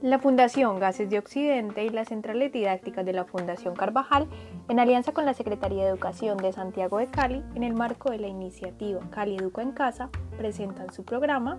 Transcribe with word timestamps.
La 0.00 0.20
Fundación 0.20 0.78
Gases 0.78 1.10
de 1.10 1.18
Occidente 1.18 1.84
y 1.84 1.88
las 1.88 2.06
centrales 2.06 2.52
didácticas 2.52 3.04
de 3.04 3.12
la 3.12 3.24
Fundación 3.24 3.74
Carvajal, 3.74 4.28
en 4.68 4.78
alianza 4.78 5.10
con 5.10 5.24
la 5.24 5.34
Secretaría 5.34 5.82
de 5.82 5.90
Educación 5.90 6.36
de 6.36 6.52
Santiago 6.52 6.98
de 6.98 7.08
Cali, 7.08 7.42
en 7.56 7.64
el 7.64 7.74
marco 7.74 8.12
de 8.12 8.18
la 8.18 8.28
iniciativa 8.28 9.00
Cali 9.10 9.34
Educa 9.34 9.60
en 9.60 9.72
Casa, 9.72 10.08
presentan 10.36 10.92
su 10.92 11.04
programa 11.04 11.58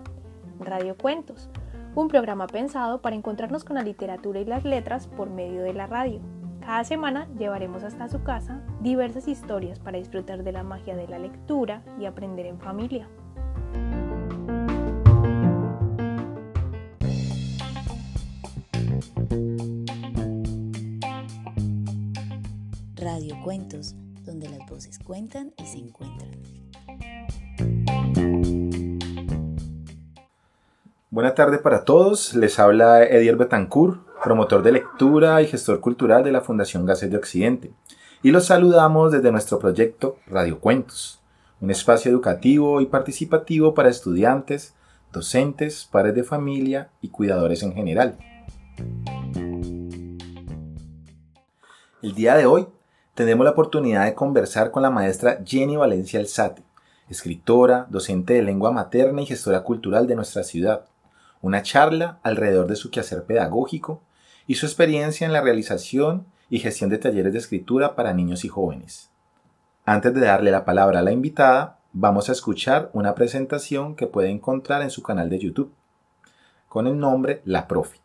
Radio 0.58 0.96
Cuentos, 0.96 1.50
un 1.94 2.08
programa 2.08 2.46
pensado 2.46 3.02
para 3.02 3.14
encontrarnos 3.14 3.62
con 3.62 3.76
la 3.76 3.82
literatura 3.82 4.40
y 4.40 4.46
las 4.46 4.64
letras 4.64 5.06
por 5.06 5.28
medio 5.28 5.62
de 5.62 5.74
la 5.74 5.86
radio. 5.86 6.22
Cada 6.60 6.84
semana 6.84 7.28
llevaremos 7.38 7.84
hasta 7.84 8.08
su 8.08 8.22
casa 8.22 8.62
diversas 8.80 9.28
historias 9.28 9.78
para 9.80 9.98
disfrutar 9.98 10.44
de 10.44 10.52
la 10.52 10.62
magia 10.62 10.96
de 10.96 11.08
la 11.08 11.18
lectura 11.18 11.82
y 11.98 12.06
aprender 12.06 12.46
en 12.46 12.58
familia. 12.58 13.06
Cuentos, 23.42 23.94
donde 24.24 24.50
las 24.50 24.68
voces 24.68 24.98
cuentan 24.98 25.54
y 25.56 25.64
se 25.64 25.78
encuentran. 25.78 26.30
Buenas 31.10 31.34
tardes 31.34 31.60
para 31.60 31.84
todos, 31.84 32.34
les 32.34 32.58
habla 32.58 33.02
Edier 33.02 33.36
Betancourt, 33.36 34.06
promotor 34.22 34.62
de 34.62 34.72
lectura 34.72 35.40
y 35.40 35.46
gestor 35.46 35.80
cultural 35.80 36.22
de 36.22 36.32
la 36.32 36.42
Fundación 36.42 36.84
Gases 36.84 37.10
de 37.10 37.16
Occidente, 37.16 37.72
y 38.22 38.30
los 38.30 38.44
saludamos 38.44 39.10
desde 39.10 39.32
nuestro 39.32 39.58
proyecto 39.58 40.18
Radio 40.26 40.60
Cuentos, 40.60 41.22
un 41.60 41.70
espacio 41.70 42.10
educativo 42.10 42.82
y 42.82 42.86
participativo 42.86 43.72
para 43.72 43.88
estudiantes, 43.88 44.74
docentes, 45.12 45.88
padres 45.90 46.14
de 46.14 46.24
familia 46.24 46.90
y 47.00 47.08
cuidadores 47.08 47.62
en 47.62 47.72
general. 47.72 48.18
El 52.02 52.14
día 52.14 52.36
de 52.36 52.46
hoy 52.46 52.66
tenemos 53.20 53.44
la 53.44 53.50
oportunidad 53.50 54.06
de 54.06 54.14
conversar 54.14 54.70
con 54.70 54.82
la 54.82 54.88
maestra 54.88 55.42
Jenny 55.44 55.76
Valencia 55.76 56.18
Alzate, 56.18 56.62
escritora, 57.10 57.86
docente 57.90 58.32
de 58.32 58.42
lengua 58.42 58.72
materna 58.72 59.20
y 59.20 59.26
gestora 59.26 59.62
cultural 59.62 60.06
de 60.06 60.14
nuestra 60.14 60.42
ciudad. 60.42 60.86
Una 61.42 61.60
charla 61.62 62.18
alrededor 62.22 62.66
de 62.66 62.76
su 62.76 62.90
quehacer 62.90 63.24
pedagógico 63.24 64.00
y 64.46 64.54
su 64.54 64.64
experiencia 64.64 65.26
en 65.26 65.34
la 65.34 65.42
realización 65.42 66.24
y 66.48 66.60
gestión 66.60 66.88
de 66.88 66.96
talleres 66.96 67.34
de 67.34 67.40
escritura 67.40 67.94
para 67.94 68.14
niños 68.14 68.46
y 68.46 68.48
jóvenes. 68.48 69.10
Antes 69.84 70.14
de 70.14 70.22
darle 70.22 70.50
la 70.50 70.64
palabra 70.64 71.00
a 71.00 71.02
la 71.02 71.12
invitada, 71.12 71.76
vamos 71.92 72.30
a 72.30 72.32
escuchar 72.32 72.88
una 72.94 73.14
presentación 73.14 73.96
que 73.96 74.06
puede 74.06 74.30
encontrar 74.30 74.80
en 74.80 74.90
su 74.90 75.02
canal 75.02 75.28
de 75.28 75.40
YouTube 75.40 75.74
con 76.70 76.86
el 76.86 76.98
nombre 76.98 77.42
La 77.44 77.68
Profe. 77.68 78.00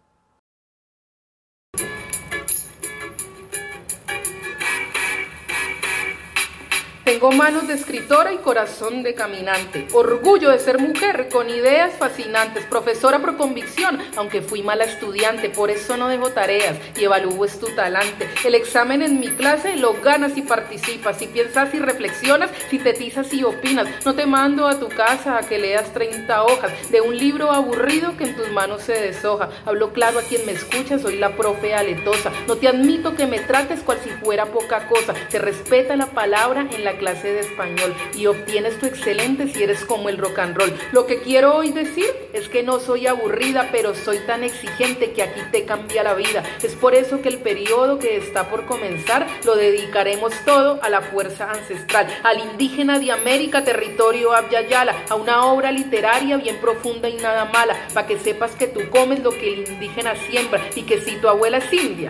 Tengo 7.15 7.31
manos 7.31 7.65
de 7.69 7.75
escritora 7.75 8.33
y 8.33 8.39
corazón 8.39 9.01
de 9.01 9.13
caminante. 9.13 9.87
Orgullo 9.93 10.49
de 10.49 10.59
ser 10.59 10.79
mujer 10.79 11.29
con 11.31 11.49
ideas 11.49 11.93
fascinantes. 11.97 12.65
Profesora 12.65 13.19
por 13.19 13.37
convicción, 13.37 13.99
aunque 14.17 14.41
fui 14.41 14.61
mala 14.61 14.83
estudiante. 14.83 15.49
Por 15.49 15.71
eso 15.71 15.95
no 15.95 16.09
dejo 16.09 16.31
tareas 16.31 16.75
y 16.99 17.05
evalúo 17.05 17.47
tu 17.47 17.67
talante. 17.73 18.27
El 18.43 18.53
examen 18.53 19.01
en 19.01 19.21
mi 19.21 19.29
clase 19.29 19.77
lo 19.77 19.93
ganas 20.01 20.35
y 20.35 20.41
participas. 20.41 21.17
Si 21.17 21.27
piensas 21.27 21.73
y 21.73 21.79
reflexionas, 21.79 22.51
si 22.69 22.79
te 22.79 22.91
tizas 22.91 23.33
y 23.33 23.45
opinas. 23.45 23.87
No 24.03 24.13
te 24.13 24.25
mando 24.25 24.67
a 24.67 24.77
tu 24.77 24.89
casa 24.89 25.37
a 25.37 25.43
que 25.43 25.57
leas 25.57 25.93
30 25.93 26.43
hojas 26.43 26.91
de 26.91 26.99
un 26.99 27.17
libro 27.17 27.49
aburrido 27.49 28.17
que 28.17 28.25
en 28.25 28.35
tus 28.35 28.51
manos 28.51 28.81
se 28.81 28.91
deshoja. 28.91 29.51
Hablo 29.65 29.93
claro 29.93 30.19
a 30.19 30.23
quien 30.23 30.45
me 30.45 30.51
escucha, 30.51 30.99
soy 30.99 31.17
la 31.17 31.37
profe 31.37 31.75
aletosa. 31.75 32.33
No 32.45 32.57
te 32.57 32.67
admito 32.67 33.15
que 33.15 33.25
me 33.25 33.39
trates 33.39 33.79
cual 33.83 33.99
si 34.03 34.09
fuera 34.09 34.47
poca 34.47 34.89
cosa. 34.89 35.13
Te 35.29 35.39
respeta 35.39 35.95
la 35.95 36.07
palabra 36.07 36.67
en 36.69 36.83
la 36.83 36.97
clase 36.97 37.04
clase 37.05 37.33
de 37.33 37.41
español 37.41 37.93
y 38.15 38.25
obtienes 38.25 38.79
tu 38.79 38.87
excelente 38.87 39.47
si 39.47 39.61
eres 39.61 39.85
como 39.85 40.09
el 40.09 40.17
rock 40.17 40.39
and 40.39 40.57
roll. 40.57 40.73
Lo 40.91 41.05
que 41.05 41.19
quiero 41.19 41.55
hoy 41.55 41.71
decir 41.71 42.07
es 42.33 42.49
que 42.49 42.63
no 42.63 42.79
soy 42.79 43.05
aburrida, 43.05 43.69
pero 43.71 43.93
soy 43.93 44.17
tan 44.25 44.43
exigente 44.43 45.11
que 45.11 45.21
aquí 45.21 45.39
te 45.51 45.65
cambia 45.65 46.01
la 46.01 46.15
vida. 46.15 46.41
Es 46.63 46.73
por 46.73 46.95
eso 46.95 47.21
que 47.21 47.29
el 47.29 47.37
periodo 47.37 47.99
que 47.99 48.17
está 48.17 48.49
por 48.49 48.65
comenzar 48.65 49.27
lo 49.43 49.55
dedicaremos 49.55 50.33
todo 50.45 50.79
a 50.81 50.89
la 50.89 51.01
fuerza 51.01 51.51
ancestral, 51.51 52.07
al 52.23 52.39
indígena 52.39 52.97
de 52.97 53.11
América, 53.11 53.63
territorio 53.63 54.33
Abyayala, 54.33 55.03
a 55.07 55.13
una 55.13 55.45
obra 55.45 55.71
literaria 55.71 56.37
bien 56.37 56.59
profunda 56.59 57.07
y 57.07 57.17
nada 57.17 57.45
mala, 57.45 57.77
para 57.93 58.07
que 58.07 58.17
sepas 58.17 58.55
que 58.55 58.65
tú 58.65 58.89
comes 58.89 59.19
lo 59.19 59.29
que 59.29 59.53
el 59.53 59.67
indígena 59.69 60.15
siembra 60.15 60.59
y 60.75 60.81
que 60.81 60.99
si 61.01 61.17
tu 61.17 61.29
abuela 61.29 61.59
es 61.59 61.71
india, 61.71 62.09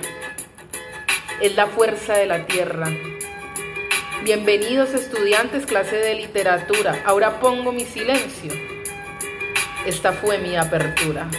es 1.41 1.53
la 1.57 1.67
fuerza 1.67 2.13
de 2.13 2.27
la 2.27 2.45
tierra. 2.45 2.87
Bienvenidos 4.25 4.91
estudiantes, 4.95 5.67
clase 5.67 5.97
de 5.97 6.15
literatura. 6.15 6.99
Ahora 7.05 7.39
pongo 7.39 7.71
mi 7.71 7.85
silencio. 7.85 8.51
Esta 9.85 10.13
fue 10.13 10.39
mi 10.39 10.55
apertura. 10.55 11.29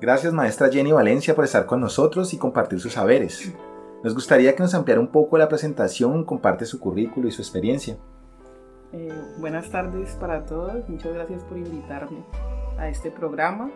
Gracias 0.00 0.32
maestra 0.32 0.70
Jenny 0.70 0.92
Valencia 0.92 1.34
por 1.34 1.44
estar 1.44 1.66
con 1.66 1.82
nosotros 1.82 2.32
y 2.32 2.38
compartir 2.38 2.80
sus 2.80 2.94
saberes. 2.94 3.52
Nos 4.04 4.12
gustaría 4.12 4.54
que 4.54 4.62
nos 4.62 4.74
ampliara 4.74 5.00
un 5.00 5.08
poco 5.08 5.38
la 5.38 5.48
presentación, 5.48 6.24
comparte 6.24 6.66
su 6.66 6.78
currículo 6.78 7.26
y 7.26 7.32
su 7.32 7.40
experiencia. 7.40 7.96
Eh, 8.92 9.10
buenas 9.38 9.70
tardes 9.70 10.10
para 10.20 10.44
todos, 10.44 10.86
muchas 10.90 11.14
gracias 11.14 11.42
por 11.44 11.56
invitarme 11.56 12.18
a 12.76 12.86
este 12.90 13.10
programa. 13.10 13.70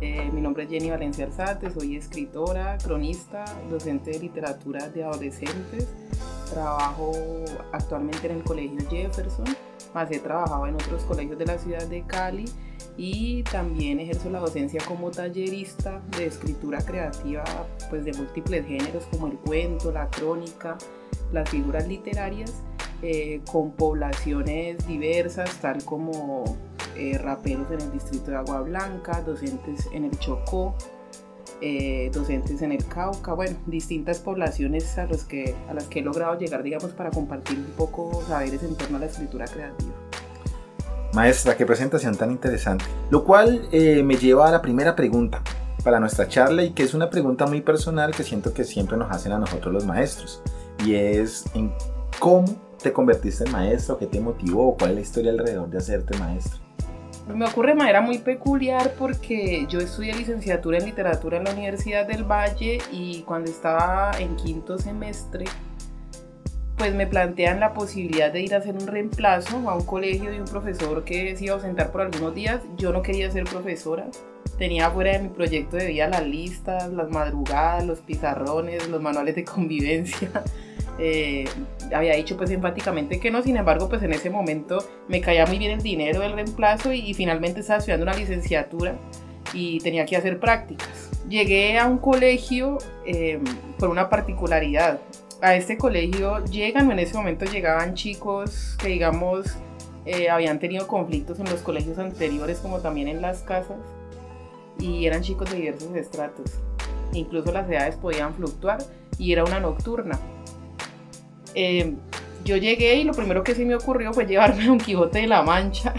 Eh, 0.00 0.30
mi 0.32 0.40
nombre 0.40 0.64
es 0.64 0.70
Jenny 0.70 0.88
Valencia 0.88 1.26
Alzate, 1.26 1.70
soy 1.70 1.96
escritora, 1.96 2.78
cronista, 2.82 3.44
docente 3.68 4.12
de 4.12 4.20
literatura 4.20 4.88
de 4.88 5.04
adolescentes. 5.04 5.86
Trabajo 6.48 7.12
actualmente 7.70 8.26
en 8.26 8.38
el 8.38 8.42
Colegio 8.42 8.80
Jefferson, 8.88 9.44
más 9.92 10.10
he 10.10 10.18
trabajado 10.18 10.66
en 10.66 10.76
otros 10.76 11.04
colegios 11.04 11.38
de 11.38 11.44
la 11.44 11.58
ciudad 11.58 11.86
de 11.86 12.02
Cali 12.06 12.46
y 12.96 13.42
también 13.44 13.98
ejerzo 13.98 14.30
la 14.30 14.38
docencia 14.38 14.80
como 14.86 15.10
tallerista 15.10 16.00
de 16.16 16.26
escritura 16.26 16.78
creativa 16.78 17.44
pues 17.90 18.04
de 18.04 18.12
múltiples 18.12 18.66
géneros 18.66 19.04
como 19.10 19.26
el 19.26 19.36
cuento, 19.38 19.90
la 19.90 20.08
crónica, 20.08 20.78
las 21.32 21.48
figuras 21.50 21.88
literarias 21.88 22.52
eh, 23.02 23.40
con 23.50 23.72
poblaciones 23.72 24.86
diversas 24.86 25.60
tal 25.60 25.84
como 25.84 26.44
eh, 26.96 27.18
raperos 27.18 27.70
en 27.72 27.80
el 27.80 27.92
distrito 27.92 28.30
de 28.30 28.36
Agua 28.36 28.60
Blanca, 28.60 29.20
docentes 29.22 29.88
en 29.92 30.04
el 30.04 30.18
Chocó, 30.18 30.76
eh, 31.60 32.10
docentes 32.12 32.62
en 32.62 32.72
el 32.72 32.86
Cauca, 32.86 33.34
bueno, 33.34 33.56
distintas 33.66 34.20
poblaciones 34.20 34.96
a, 34.98 35.06
los 35.06 35.24
que, 35.24 35.54
a 35.68 35.74
las 35.74 35.84
que 35.88 36.00
he 36.00 36.02
logrado 36.02 36.38
llegar, 36.38 36.62
digamos, 36.62 36.92
para 36.92 37.10
compartir 37.10 37.58
un 37.58 37.72
poco 37.76 38.22
saberes 38.28 38.62
en 38.62 38.76
torno 38.76 38.96
a 38.96 39.00
la 39.00 39.06
escritura 39.06 39.46
creativa. 39.46 40.03
Maestra, 41.14 41.56
qué 41.56 41.64
presentación 41.64 42.16
tan 42.16 42.32
interesante. 42.32 42.84
Lo 43.08 43.24
cual 43.24 43.68
eh, 43.70 44.02
me 44.02 44.16
lleva 44.16 44.48
a 44.48 44.50
la 44.50 44.60
primera 44.60 44.96
pregunta 44.96 45.42
para 45.84 46.00
nuestra 46.00 46.28
charla 46.28 46.64
y 46.64 46.70
que 46.70 46.82
es 46.82 46.92
una 46.92 47.08
pregunta 47.08 47.46
muy 47.46 47.60
personal 47.60 48.12
que 48.12 48.24
siento 48.24 48.52
que 48.52 48.64
siempre 48.64 48.96
nos 48.96 49.12
hacen 49.12 49.30
a 49.30 49.38
nosotros 49.38 49.72
los 49.72 49.86
maestros. 49.86 50.42
Y 50.84 50.96
es 50.96 51.44
en 51.54 51.72
cómo 52.18 52.46
te 52.82 52.92
convertiste 52.92 53.44
en 53.44 53.52
maestro, 53.52 53.96
qué 53.96 54.06
te 54.06 54.20
motivó, 54.20 54.76
cuál 54.76 54.90
es 54.90 54.96
la 54.96 55.02
historia 55.02 55.30
alrededor 55.30 55.70
de 55.70 55.78
hacerte 55.78 56.18
maestro. 56.18 56.58
Me 57.32 57.46
ocurre 57.46 57.70
de 57.70 57.76
manera 57.76 58.00
muy 58.00 58.18
peculiar 58.18 58.94
porque 58.98 59.66
yo 59.68 59.78
estudié 59.78 60.14
licenciatura 60.14 60.78
en 60.78 60.84
literatura 60.84 61.38
en 61.38 61.44
la 61.44 61.52
Universidad 61.52 62.06
del 62.06 62.24
Valle 62.24 62.78
y 62.92 63.22
cuando 63.22 63.50
estaba 63.50 64.10
en 64.18 64.36
quinto 64.36 64.78
semestre 64.78 65.46
pues 66.76 66.94
me 66.94 67.06
plantean 67.06 67.60
la 67.60 67.72
posibilidad 67.72 68.32
de 68.32 68.42
ir 68.42 68.54
a 68.54 68.58
hacer 68.58 68.74
un 68.74 68.86
reemplazo 68.86 69.68
a 69.68 69.76
un 69.76 69.84
colegio 69.84 70.30
de 70.30 70.40
un 70.40 70.46
profesor 70.46 71.04
que 71.04 71.36
se 71.36 71.44
iba 71.44 71.54
a 71.54 71.56
ausentar 71.56 71.92
por 71.92 72.00
algunos 72.00 72.34
días. 72.34 72.60
Yo 72.76 72.92
no 72.92 73.02
quería 73.02 73.30
ser 73.30 73.44
profesora. 73.44 74.06
Tenía 74.58 74.90
fuera 74.90 75.12
de 75.12 75.20
mi 75.20 75.28
proyecto 75.28 75.76
de 75.76 75.86
vida 75.86 76.08
las 76.08 76.26
listas, 76.26 76.92
las 76.92 77.10
madrugadas, 77.10 77.84
los 77.84 78.00
pizarrones, 78.00 78.88
los 78.88 79.00
manuales 79.00 79.34
de 79.34 79.44
convivencia. 79.44 80.30
Eh, 80.96 81.48
había 81.92 82.14
dicho 82.14 82.36
pues 82.36 82.52
enfáticamente 82.52 83.18
que 83.18 83.28
no, 83.28 83.42
sin 83.42 83.56
embargo 83.56 83.88
pues 83.88 84.00
en 84.04 84.12
ese 84.12 84.30
momento 84.30 84.78
me 85.08 85.20
caía 85.20 85.44
muy 85.44 85.58
bien 85.58 85.72
el 85.72 85.82
dinero 85.82 86.20
del 86.20 86.34
reemplazo 86.34 86.92
y, 86.92 87.12
finalmente 87.14 87.58
estaba 87.58 87.78
estudiando 87.78 88.04
una 88.04 88.14
licenciatura 88.14 88.94
y 89.52 89.80
tenía 89.80 90.06
que 90.06 90.16
hacer 90.16 90.38
prácticas. 90.38 91.10
Llegué 91.28 91.80
a 91.80 91.86
un 91.86 91.98
colegio 91.98 92.78
eh, 93.06 93.40
por 93.76 93.88
una 93.88 94.08
particularidad 94.08 95.00
a 95.40 95.54
este 95.54 95.76
colegio 95.76 96.44
llegan, 96.44 96.88
o 96.88 96.92
en 96.92 96.98
ese 96.98 97.16
momento 97.16 97.44
llegaban 97.44 97.94
chicos 97.94 98.76
que 98.78 98.88
digamos 98.88 99.46
eh, 100.06 100.28
habían 100.28 100.58
tenido 100.58 100.86
conflictos 100.86 101.38
en 101.40 101.46
los 101.46 101.60
colegios 101.60 101.98
anteriores 101.98 102.58
como 102.58 102.80
también 102.80 103.08
en 103.08 103.22
las 103.22 103.42
casas. 103.42 103.78
y 104.78 105.06
eran 105.06 105.22
chicos 105.22 105.50
de 105.50 105.56
diversos 105.58 105.94
estratos. 105.94 106.52
Incluso 107.12 107.52
las 107.52 107.68
edades 107.70 107.96
podían 107.96 108.34
fluctuar 108.34 108.78
y 109.18 109.32
era 109.32 109.44
una 109.44 109.60
nocturna. 109.60 110.18
Eh, 111.54 111.94
yo 112.44 112.56
llegué 112.56 112.96
y 112.96 113.04
lo 113.04 113.14
primero 113.14 113.42
que 113.42 113.54
se 113.54 113.64
me 113.64 113.74
ocurrió 113.74 114.12
fue 114.12 114.26
llevarme 114.26 114.66
a 114.66 114.72
un 114.72 114.78
Quijote 114.78 115.20
de 115.20 115.26
la 115.26 115.42
Mancha 115.42 115.94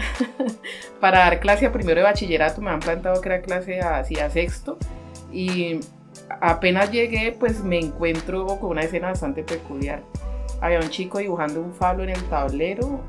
para 1.00 1.20
dar 1.20 1.40
clase 1.40 1.66
a 1.66 1.72
primero 1.72 2.00
de 2.00 2.04
bachillerato. 2.04 2.60
Me 2.60 2.70
han 2.70 2.80
plantado 2.80 3.20
que 3.20 3.28
era 3.28 3.40
clase 3.40 3.80
hacia 3.80 4.30
sexto. 4.30 4.78
Y 5.32 5.80
apenas 6.40 6.90
llegué, 6.90 7.32
pues 7.32 7.62
me 7.62 7.78
encuentro 7.78 8.46
con 8.46 8.70
una 8.70 8.82
escena 8.82 9.08
bastante 9.08 9.42
peculiar. 9.42 10.02
Había 10.60 10.80
un 10.80 10.88
chico 10.88 11.18
dibujando 11.18 11.60
un 11.60 11.72
falo 11.72 12.02
en 12.02 12.10
el 12.10 12.22
tablero. 12.24 13.00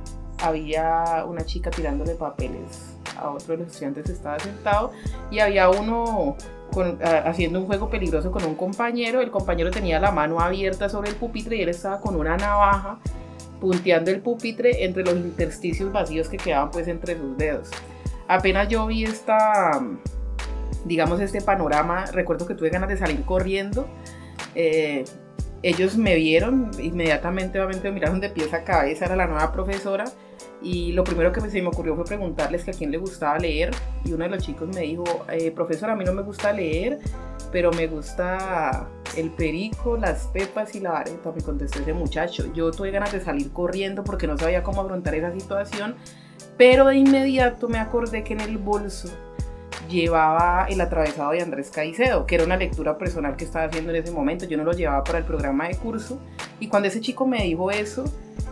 Había 0.41 1.25
una 1.27 1.45
chica 1.45 1.71
tirándole 1.71 2.15
papeles 2.15 2.97
a 3.17 3.31
otro 3.31 3.57
de 3.57 3.63
los 3.63 3.71
estudiantes 3.71 4.09
estaba 4.09 4.39
sentado. 4.39 4.91
Y 5.31 5.39
había 5.39 5.69
uno 5.69 6.35
haciendo 7.25 7.59
un 7.59 7.65
juego 7.65 7.89
peligroso 7.89 8.31
con 8.31 8.43
un 8.43 8.55
compañero. 8.55 9.21
El 9.21 9.31
compañero 9.31 9.71
tenía 9.71 9.99
la 9.99 10.11
mano 10.11 10.39
abierta 10.39 10.89
sobre 10.89 11.09
el 11.09 11.15
pupitre 11.15 11.57
y 11.57 11.61
él 11.61 11.69
estaba 11.69 11.99
con 11.99 12.15
una 12.15 12.37
navaja 12.37 12.99
punteando 13.59 14.11
el 14.11 14.21
pupitre 14.21 14.85
entre 14.85 15.03
los 15.03 15.15
intersticios 15.15 15.91
vacíos 15.91 16.29
que 16.29 16.37
quedaban 16.37 16.69
pues 16.69 16.87
entre 16.87 17.17
sus 17.17 17.37
dedos. 17.37 17.71
Apenas 18.27 18.67
yo 18.67 18.85
vi 18.85 19.05
esta, 19.05 19.81
digamos, 20.87 21.19
este 21.19 21.41
panorama, 21.41 22.05
recuerdo 22.07 22.47
que 22.47 22.55
tuve 22.55 22.69
ganas 22.69 22.89
de 22.89 22.97
salir 22.97 23.23
corriendo. 23.23 23.87
Eh, 24.55 25.05
ellos 25.63 25.97
me 25.97 26.15
vieron, 26.15 26.71
inmediatamente 26.79 27.59
obviamente 27.59 27.89
me 27.89 27.95
miraron 27.95 28.19
de 28.19 28.29
pies 28.29 28.53
a 28.53 28.63
cabeza, 28.63 29.05
era 29.05 29.15
la 29.15 29.27
nueva 29.27 29.51
profesora 29.51 30.05
y 30.61 30.91
lo 30.91 31.03
primero 31.03 31.31
que 31.31 31.41
se 31.41 31.61
me 31.61 31.67
ocurrió 31.67 31.95
fue 31.95 32.05
preguntarles 32.05 32.63
que 32.63 32.71
a 32.71 32.73
quién 32.73 32.91
le 32.91 32.97
gustaba 32.97 33.37
leer 33.39 33.71
y 34.05 34.13
uno 34.13 34.23
de 34.23 34.29
los 34.29 34.43
chicos 34.43 34.67
me 34.67 34.81
dijo, 34.81 35.03
eh, 35.31 35.51
profesor, 35.51 35.89
a 35.89 35.95
mí 35.95 36.03
no 36.03 36.13
me 36.13 36.21
gusta 36.21 36.51
leer, 36.51 36.99
pero 37.51 37.71
me 37.71 37.87
gusta 37.87 38.87
el 39.15 39.31
perico, 39.31 39.97
las 39.97 40.27
pepas 40.27 40.75
y 40.75 40.79
la 40.79 40.91
vareta, 40.91 41.31
me 41.31 41.41
contestó 41.41 41.79
ese 41.79 41.93
muchacho. 41.93 42.51
Yo 42.53 42.71
tuve 42.71 42.91
ganas 42.91 43.11
de 43.11 43.21
salir 43.21 43.51
corriendo 43.51 44.03
porque 44.03 44.27
no 44.27 44.37
sabía 44.37 44.63
cómo 44.63 44.81
afrontar 44.81 45.15
esa 45.15 45.31
situación, 45.31 45.95
pero 46.57 46.85
de 46.87 46.97
inmediato 46.97 47.67
me 47.67 47.79
acordé 47.79 48.23
que 48.23 48.33
en 48.33 48.41
el 48.41 48.57
bolso 48.57 49.09
llevaba 49.87 50.67
El 50.69 50.81
atravesado 50.81 51.31
de 51.31 51.41
Andrés 51.41 51.69
Caicedo, 51.69 52.25
que 52.25 52.35
era 52.35 52.43
una 52.43 52.57
lectura 52.57 52.97
personal 52.97 53.35
que 53.35 53.45
estaba 53.45 53.65
haciendo 53.65 53.91
en 53.91 54.03
ese 54.03 54.11
momento. 54.11 54.45
Yo 54.45 54.57
no 54.57 54.63
lo 54.63 54.73
llevaba 54.73 55.03
para 55.03 55.19
el 55.19 55.23
programa 55.23 55.67
de 55.67 55.75
curso. 55.75 56.19
Y 56.59 56.67
cuando 56.67 56.87
ese 56.87 57.01
chico 57.01 57.25
me 57.25 57.43
dijo 57.43 57.71
eso, 57.71 58.05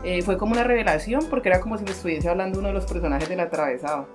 eh, 0.04 0.22
fue 0.22 0.38
como 0.38 0.54
una 0.54 0.64
revelación 0.64 1.26
porque 1.30 1.50
era 1.50 1.60
como 1.60 1.78
si 1.78 1.84
me 1.84 1.92
estuviese 1.92 2.30
hablando 2.30 2.60
uno 2.60 2.70
de 2.70 2.74
los 2.74 2.86
personajes 2.86 3.28
del 3.30 3.40
atravesado. 3.40 4.08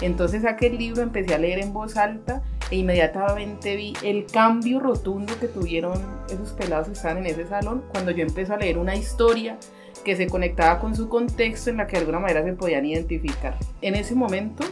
Entonces 0.00 0.42
saqué 0.42 0.66
el 0.66 0.78
libro, 0.78 1.02
empecé 1.02 1.34
a 1.34 1.38
leer 1.38 1.58
en 1.58 1.72
voz 1.72 1.96
alta 1.96 2.42
e 2.70 2.76
inmediatamente 2.76 3.76
vi 3.76 3.94
el 4.02 4.26
cambio 4.26 4.80
rotundo 4.80 5.38
que 5.40 5.48
tuvieron 5.48 5.98
esos 6.28 6.52
pelados 6.52 6.88
que 6.88 6.94
estaban 6.94 7.18
en 7.18 7.26
ese 7.26 7.46
salón 7.46 7.84
cuando 7.92 8.10
yo 8.10 8.22
empecé 8.22 8.52
a 8.52 8.58
leer 8.58 8.76
una 8.76 8.94
historia 8.94 9.58
que 10.04 10.16
se 10.16 10.28
conectaba 10.28 10.78
con 10.78 10.94
su 10.94 11.08
contexto 11.08 11.70
en 11.70 11.78
la 11.78 11.86
que 11.86 11.92
de 11.92 12.00
alguna 12.00 12.18
manera 12.18 12.44
se 12.44 12.52
podían 12.52 12.84
identificar. 12.84 13.56
En 13.80 13.94
ese 13.94 14.14
momento 14.14 14.64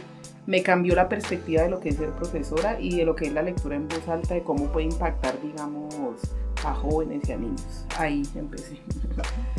me 0.47 0.61
cambió 0.61 0.95
la 0.95 1.09
perspectiva 1.09 1.63
de 1.63 1.69
lo 1.69 1.79
que 1.79 1.89
es 1.89 1.95
ser 1.95 2.11
profesora 2.11 2.79
y 2.79 2.97
de 2.97 3.05
lo 3.05 3.15
que 3.15 3.25
es 3.25 3.33
la 3.33 3.41
lectura 3.41 3.75
en 3.75 3.87
voz 3.87 4.07
alta, 4.07 4.33
de 4.33 4.43
cómo 4.43 4.71
puede 4.71 4.85
impactar, 4.87 5.41
digamos, 5.41 6.19
a 6.63 6.73
jóvenes 6.73 7.27
y 7.27 7.31
a 7.31 7.37
niños. 7.37 7.85
Ahí 7.97 8.23
empecé. 8.35 8.79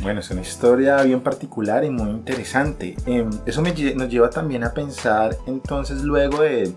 Bueno, 0.02 0.20
es 0.20 0.30
una 0.30 0.42
historia 0.42 1.02
bien 1.02 1.20
particular 1.20 1.84
y 1.84 1.90
muy 1.90 2.10
interesante. 2.10 2.96
Em, 3.06 3.30
eso 3.46 3.62
nos 3.62 4.08
lleva 4.08 4.30
también 4.30 4.64
a 4.64 4.72
pensar 4.72 5.36
entonces 5.46 6.02
luego 6.02 6.42
de, 6.42 6.74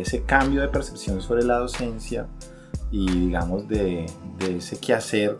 ese 0.00 0.22
cambio 0.22 0.60
de 0.60 0.68
percepción 0.68 1.20
sobre 1.20 1.44
la 1.44 1.58
docencia 1.58 2.26
y 2.90 3.06
digamos 3.06 3.68
de, 3.68 4.06
ese 4.48 4.78
quehacer, 4.78 5.36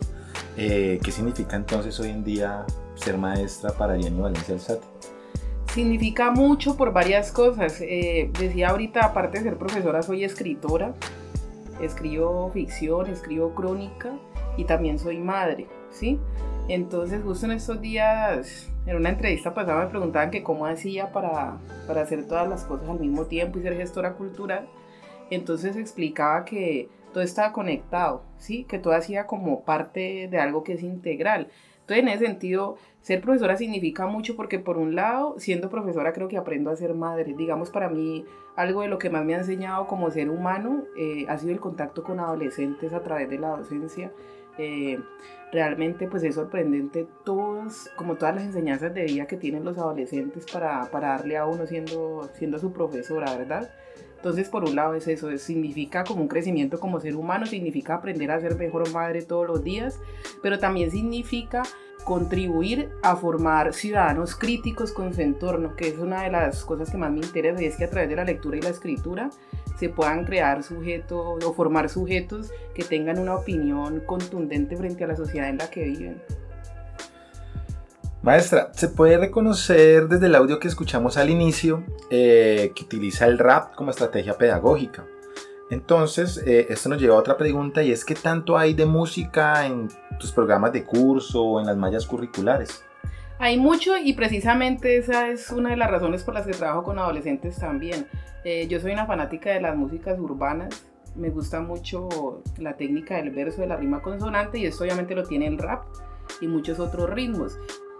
eh, 0.57 0.99
¿qué 1.03 1.11
significa 1.11 1.55
entonces 1.55 1.99
hoy 1.99 2.09
en 2.09 2.23
día 2.23 2.65
ser 2.95 3.17
maestra 3.17 3.71
para 3.71 3.97
Jenny 3.97 4.19
Valencia 4.19 4.53
Alzate? 4.53 5.12
Significa 5.73 6.29
mucho 6.29 6.77
por 6.77 6.93
varias 6.93 7.31
cosas. 7.31 7.81
Eh, 7.81 8.29
decía 8.39 8.69
ahorita, 8.69 9.05
aparte 9.05 9.39
de 9.39 9.45
ser 9.45 9.57
profesora, 9.57 10.03
soy 10.03 10.23
escritora. 10.23 10.93
Escribo 11.81 12.51
ficción, 12.51 13.07
escribo 13.07 13.55
crónica 13.55 14.11
y 14.55 14.65
también 14.65 14.99
soy 14.99 15.17
madre, 15.17 15.65
¿sí? 15.89 16.19
Entonces 16.67 17.23
justo 17.23 17.47
en 17.47 17.53
estos 17.53 17.81
días, 17.81 18.71
en 18.85 18.97
una 18.97 19.09
entrevista 19.09 19.55
pasada 19.55 19.83
me 19.83 19.89
preguntaban 19.89 20.29
que 20.29 20.43
cómo 20.43 20.67
hacía 20.67 21.11
para, 21.11 21.57
para 21.87 22.01
hacer 22.01 22.27
todas 22.27 22.47
las 22.47 22.65
cosas 22.65 22.87
al 22.87 22.99
mismo 22.99 23.25
tiempo 23.25 23.57
y 23.57 23.63
ser 23.63 23.75
gestora 23.75 24.13
cultural. 24.13 24.69
Entonces 25.31 25.75
explicaba 25.75 26.45
que 26.45 26.87
todo 27.13 27.23
estaba 27.23 27.51
conectado, 27.51 28.21
¿sí? 28.37 28.65
Que 28.65 28.77
todo 28.77 28.93
hacía 28.93 29.25
como 29.25 29.63
parte 29.63 30.27
de 30.29 30.37
algo 30.37 30.63
que 30.63 30.73
es 30.73 30.83
integral. 30.83 31.47
Entonces, 31.83 32.03
en 32.03 32.07
ese 32.09 32.25
sentido, 32.25 32.77
ser 33.01 33.21
profesora 33.21 33.57
significa 33.57 34.07
mucho 34.07 34.35
porque 34.35 34.59
por 34.59 34.77
un 34.77 34.95
lado, 34.95 35.35
siendo 35.37 35.69
profesora 35.69 36.13
creo 36.13 36.27
que 36.27 36.37
aprendo 36.37 36.71
a 36.71 36.75
ser 36.75 36.93
madre. 36.93 37.33
Digamos, 37.37 37.69
para 37.69 37.89
mí, 37.89 38.25
algo 38.55 38.81
de 38.81 38.87
lo 38.87 38.97
que 38.97 39.09
más 39.09 39.25
me 39.25 39.35
ha 39.35 39.39
enseñado 39.39 39.87
como 39.87 40.09
ser 40.11 40.29
humano 40.29 40.83
eh, 40.97 41.25
ha 41.27 41.37
sido 41.37 41.51
el 41.51 41.59
contacto 41.59 42.03
con 42.03 42.19
adolescentes 42.19 42.93
a 42.93 43.01
través 43.01 43.29
de 43.29 43.39
la 43.39 43.49
docencia 43.49 44.11
eh, 44.57 44.99
realmente 45.51 46.07
pues 46.07 46.23
es 46.23 46.35
sorprendente 46.35 47.07
todos, 47.23 47.89
como 47.95 48.15
todas 48.15 48.35
las 48.35 48.43
enseñanzas 48.43 48.93
de 48.93 49.03
vida 49.03 49.25
que 49.25 49.37
tienen 49.37 49.63
los 49.63 49.77
adolescentes 49.77 50.45
para, 50.51 50.89
para 50.91 51.09
darle 51.09 51.37
a 51.37 51.45
uno 51.45 51.65
siendo, 51.65 52.29
siendo 52.33 52.59
su 52.59 52.71
profesora, 52.71 53.35
¿verdad? 53.35 53.71
Entonces, 54.23 54.47
por 54.47 54.63
un 54.63 54.77
lado 54.77 54.93
es 54.93 55.05
eso, 55.09 55.37
significa 55.37 56.05
como 56.05 56.21
un 56.21 56.29
crecimiento 56.29 56.79
como 56.79 57.01
ser 57.01 57.17
humano, 57.17 57.45
significa 57.45 57.95
aprender 57.95 58.31
a 58.31 58.39
ser 58.39 58.55
mejor 58.55 58.89
madre 58.93 59.21
todos 59.21 59.45
los 59.45 59.65
días, 59.65 59.99
pero 60.41 60.59
también 60.59 60.91
significa 60.91 61.63
contribuir 62.05 62.87
a 63.01 63.17
formar 63.17 63.73
ciudadanos 63.73 64.33
críticos 64.37 64.93
con 64.93 65.13
su 65.13 65.19
entorno, 65.19 65.75
que 65.75 65.89
es 65.89 65.97
una 65.97 66.23
de 66.23 66.31
las 66.31 66.63
cosas 66.63 66.89
que 66.89 66.95
más 66.95 67.11
me 67.11 67.19
interesa 67.19 67.61
y 67.61 67.65
es 67.65 67.75
que 67.75 67.83
a 67.83 67.89
través 67.89 68.09
de 68.09 68.15
la 68.15 68.23
lectura 68.23 68.55
y 68.55 68.61
la 68.61 68.69
escritura 68.69 69.29
se 69.77 69.89
puedan 69.89 70.23
crear 70.23 70.63
sujetos 70.63 71.43
o 71.43 71.53
formar 71.53 71.89
sujetos 71.89 72.49
que 72.73 72.85
tengan 72.85 73.19
una 73.19 73.35
opinión 73.35 73.99
contundente 74.05 74.77
frente 74.77 75.03
a 75.03 75.07
la 75.07 75.17
sociedad 75.17 75.49
en 75.49 75.57
la 75.57 75.69
que 75.69 75.83
viven. 75.83 76.21
Maestra, 78.23 78.71
se 78.73 78.87
puede 78.87 79.17
reconocer 79.17 80.07
desde 80.07 80.27
el 80.27 80.35
audio 80.35 80.57
que 80.57 80.69
escuchamos 80.69 81.17
al 81.17 81.29
inicio 81.29 81.83
eh, 82.09 82.71
que 82.73 82.85
utiliza 82.85 83.25
el 83.25 83.37
rap 83.37 83.75
como 83.75 83.91
estrategia 83.91 84.37
pedagógica. 84.37 85.05
Entonces, 85.69 86.41
eh, 86.47 86.67
esto 86.69 86.87
nos 86.87 87.01
lleva 87.01 87.15
a 87.15 87.19
otra 87.19 87.35
pregunta 87.35 87.83
y 87.83 87.91
es 87.91 88.05
¿qué 88.05 88.15
tanto 88.15 88.57
hay 88.57 88.75
de 88.75 88.85
música 88.85 89.65
en 89.65 89.89
tus 90.21 90.31
programas 90.31 90.71
de 90.71 90.85
curso 90.85 91.43
o 91.43 91.59
en 91.59 91.65
las 91.65 91.75
mallas 91.75 92.05
curriculares? 92.05 92.85
Hay 93.39 93.57
mucho 93.57 93.97
y 93.97 94.13
precisamente 94.13 94.95
esa 94.95 95.27
es 95.27 95.49
una 95.49 95.71
de 95.71 95.75
las 95.75 95.91
razones 95.91 96.23
por 96.23 96.33
las 96.33 96.45
que 96.47 96.53
trabajo 96.53 96.83
con 96.83 96.99
adolescentes 96.99 97.57
también. 97.57 98.07
Eh, 98.45 98.67
yo 98.69 98.79
soy 98.79 98.93
una 98.93 99.05
fanática 99.05 99.49
de 99.49 99.59
las 99.59 99.75
músicas 99.75 100.17
urbanas, 100.17 100.85
me 101.17 101.29
gusta 101.29 101.59
mucho 101.59 102.41
la 102.57 102.77
técnica 102.77 103.17
del 103.17 103.31
verso, 103.31 103.59
de 103.59 103.67
la 103.67 103.75
rima 103.75 104.01
consonante 104.01 104.59
y 104.59 104.65
esto 104.65 104.85
obviamente 104.85 105.13
lo 105.13 105.25
tiene 105.25 105.47
el 105.47 105.57
rap 105.57 105.83
y 106.39 106.47
muchos 106.47 106.79
otros 106.79 107.09
ritmos. 107.09 107.57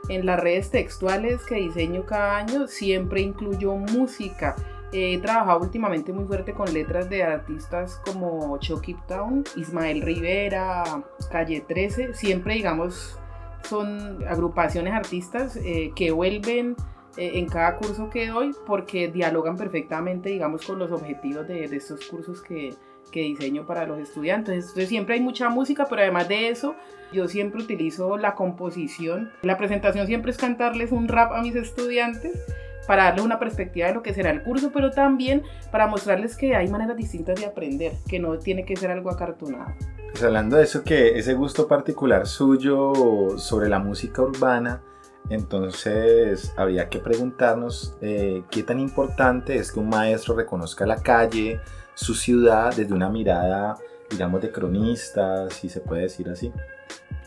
En 0.09 0.25
las 0.25 0.39
redes 0.39 0.69
textuales 0.69 1.45
que 1.45 1.55
diseño 1.55 2.05
cada 2.05 2.37
año 2.37 2.67
siempre 2.67 3.21
incluyo 3.21 3.75
música. 3.75 4.55
He 4.91 5.17
trabajado 5.19 5.61
últimamente 5.61 6.13
muy 6.13 6.25
fuerte 6.25 6.53
con 6.53 6.71
letras 6.71 7.09
de 7.09 7.23
artistas 7.23 7.99
como 8.05 8.57
Chucky 8.59 8.95
Town, 9.07 9.43
Ismael 9.55 10.01
Rivera, 10.01 10.83
Calle 11.31 11.61
13. 11.61 12.13
Siempre, 12.13 12.53
digamos, 12.55 13.17
son 13.63 14.23
agrupaciones 14.27 14.93
artistas 14.93 15.55
eh, 15.55 15.91
que 15.95 16.11
vuelven 16.11 16.75
eh, 17.17 17.31
en 17.35 17.47
cada 17.47 17.77
curso 17.77 18.09
que 18.09 18.27
doy 18.27 18.55
porque 18.65 19.07
dialogan 19.07 19.57
perfectamente, 19.57 20.29
digamos, 20.29 20.65
con 20.65 20.79
los 20.79 20.91
objetivos 20.91 21.47
de, 21.47 21.65
estos 21.65 22.05
cursos 22.07 22.41
que, 22.41 22.75
que, 23.11 23.21
diseño 23.21 23.65
para 23.65 23.85
los 23.85 23.99
estudiantes. 23.99 24.55
Entonces 24.55 24.89
siempre 24.89 25.15
hay 25.15 25.21
mucha 25.21 25.49
música, 25.49 25.87
pero 25.89 26.01
además 26.01 26.27
de 26.27 26.49
eso, 26.49 26.75
yo 27.11 27.27
siempre 27.27 27.61
utilizo 27.61 28.17
la 28.17 28.35
composición. 28.35 29.31
La 29.43 29.57
presentación 29.57 30.07
siempre 30.07 30.31
es 30.31 30.37
cantarles 30.37 30.91
un 30.91 31.07
rap 31.07 31.31
a 31.33 31.41
mis 31.41 31.55
estudiantes 31.55 32.39
para 32.87 33.05
darles 33.05 33.25
una 33.25 33.39
perspectiva 33.39 33.87
de 33.87 33.93
lo 33.93 34.03
que 34.03 34.13
será 34.13 34.31
el 34.31 34.43
curso, 34.43 34.71
pero 34.73 34.91
también 34.91 35.43
para 35.71 35.87
mostrarles 35.87 36.35
que 36.35 36.55
hay 36.55 36.67
maneras 36.67 36.97
distintas 36.97 37.39
de 37.39 37.45
aprender, 37.45 37.93
que 38.07 38.19
no 38.19 38.37
tiene 38.37 38.65
que 38.65 38.75
ser 38.75 38.91
algo 38.91 39.09
acartonado. 39.09 39.73
Pues 40.11 40.23
hablando 40.23 40.57
de 40.57 40.63
eso, 40.63 40.83
que 40.83 41.17
ese 41.17 41.33
gusto 41.33 41.67
particular 41.67 42.27
suyo 42.27 42.93
sobre 43.37 43.69
la 43.69 43.79
música 43.79 44.21
urbana, 44.21 44.81
entonces 45.29 46.53
habría 46.57 46.89
que 46.89 46.99
preguntarnos 46.99 47.97
eh, 48.01 48.43
qué 48.51 48.63
tan 48.63 48.79
importante 48.79 49.55
es 49.55 49.71
que 49.71 49.79
un 49.79 49.89
maestro 49.89 50.35
reconozca 50.35 50.85
la 50.85 51.01
calle, 51.01 51.61
su 51.93 52.13
ciudad, 52.13 52.75
desde 52.75 52.93
una 52.93 53.09
mirada, 53.09 53.77
digamos, 54.09 54.41
de 54.41 54.51
cronista, 54.51 55.49
si 55.49 55.69
se 55.69 55.81
puede 55.81 56.03
decir 56.03 56.29
así. 56.29 56.51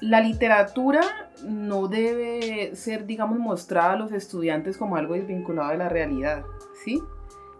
La 0.00 0.20
literatura 0.20 1.00
no 1.44 1.88
debe 1.88 2.74
ser, 2.76 3.06
digamos, 3.06 3.38
mostrada 3.38 3.92
a 3.92 3.96
los 3.96 4.12
estudiantes 4.12 4.76
como 4.76 4.96
algo 4.96 5.14
desvinculado 5.14 5.70
de 5.70 5.78
la 5.78 5.88
realidad, 5.88 6.44
¿sí? 6.84 7.02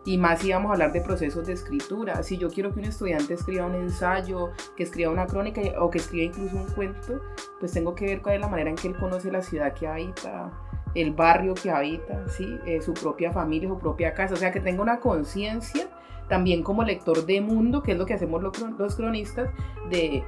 y 0.07 0.19
más 0.19 0.41
si 0.41 0.53
vamos 0.53 0.71
a 0.71 0.75
hablar 0.75 0.93
de 0.93 1.01
procesos 1.01 1.47
de 1.49 1.53
escritura. 1.53 2.23
Si 2.23 2.39
yo 2.39 2.49
quiero 2.49 2.73
que 2.73 2.79
un 2.79 2.87
estudiante 2.87 3.35
escriba 3.35 3.67
un 3.67 3.75
ensayo, 3.75 4.53
que 4.77 4.85
escriba 4.85 5.11
una 5.11 5.27
crónica 5.27 5.61
o 5.81 5.91
que 5.91 5.99
escriba 5.99 6.27
incluso 6.27 6.57
un 6.57 6.67
cuento, 6.67 7.21
pues 7.59 7.73
tengo 7.73 7.95
que 7.95 8.07
ver 8.07 8.23
cuál 8.23 8.37
es 8.37 8.41
la 8.41 8.49
manera 8.49 8.71
en 8.71 8.77
que 8.77 8.87
él 8.87 8.97
conoce 8.97 9.33
la 9.33 9.43
ciudad 9.43 9.75
que 9.75 9.89
habita, 9.89 10.53
el 10.95 11.13
barrio 11.13 11.55
que 11.55 11.73
habita, 11.73 12.29
¿sí? 12.29 12.57
Eh, 12.67 12.81
su 12.81 12.95
propia 12.95 13.33
familia, 13.33 13.69
su 13.69 13.79
propia 13.79 14.15
casa, 14.15 14.35
o 14.35 14.37
sea, 14.37 14.53
que 14.53 14.61
tenga 14.61 14.81
una 14.81 15.01
conciencia 15.01 15.89
también 16.29 16.63
como 16.63 16.83
lector 16.83 17.25
de 17.27 17.41
mundo, 17.41 17.83
que 17.83 17.93
es 17.93 17.99
lo 17.99 18.07
que 18.07 18.15
hacemos 18.15 18.43
los 18.43 18.97
cronistas, 18.97 19.51
de 19.91 20.25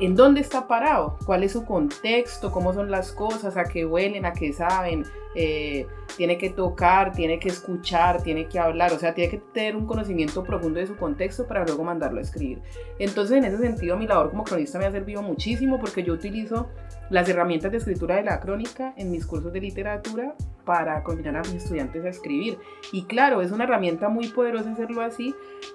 en 0.00 0.16
dónde 0.16 0.40
está 0.40 0.66
parado, 0.66 1.16
cuál 1.24 1.44
es 1.44 1.52
su 1.52 1.64
contexto, 1.64 2.50
cómo 2.50 2.72
son 2.72 2.90
las 2.90 3.12
cosas, 3.12 3.56
a 3.56 3.64
qué 3.64 3.84
huelen, 3.84 4.24
a 4.24 4.32
qué 4.32 4.52
saben, 4.52 5.04
eh, 5.34 5.86
tiene 6.16 6.38
que 6.38 6.50
tocar, 6.50 7.12
tiene 7.12 7.38
que 7.38 7.48
escuchar, 7.48 8.22
tiene 8.22 8.46
que 8.46 8.58
hablar, 8.58 8.92
o 8.92 8.98
sea, 8.98 9.14
tiene 9.14 9.30
que 9.30 9.38
tener 9.52 9.76
un 9.76 9.86
conocimiento 9.86 10.44
profundo 10.44 10.78
de 10.78 10.86
su 10.86 10.96
contexto 10.96 11.46
para 11.46 11.64
luego 11.64 11.82
mandarlo 11.82 12.18
a 12.18 12.22
escribir. 12.22 12.62
Entonces, 12.98 13.38
en 13.38 13.44
ese 13.44 13.58
sentido, 13.58 13.96
mi 13.96 14.06
labor 14.06 14.30
como 14.30 14.44
cronista 14.44 14.78
me 14.78 14.86
ha 14.86 14.92
servido 14.92 15.22
muchísimo 15.22 15.80
porque 15.80 16.02
yo 16.02 16.12
utilizo 16.12 16.68
las 17.10 17.28
herramientas 17.28 17.70
de 17.72 17.78
escritura 17.78 18.16
de 18.16 18.24
la 18.24 18.40
crónica 18.40 18.94
en 18.96 19.10
mis 19.10 19.26
cursos 19.26 19.52
de 19.52 19.60
literatura 19.60 20.34
para 20.64 21.02
combinar 21.02 21.36
a 21.36 21.40
mis 21.40 21.62
estudiantes 21.62 22.04
a 22.04 22.08
escribir. 22.08 22.58
Y 22.92 23.04
claro, 23.04 23.42
es 23.42 23.52
una 23.52 23.64
herramienta 23.64 24.08
muy 24.08 24.28
poderosa 24.28 24.72
hacerlo 24.72 25.02
así 25.02 25.34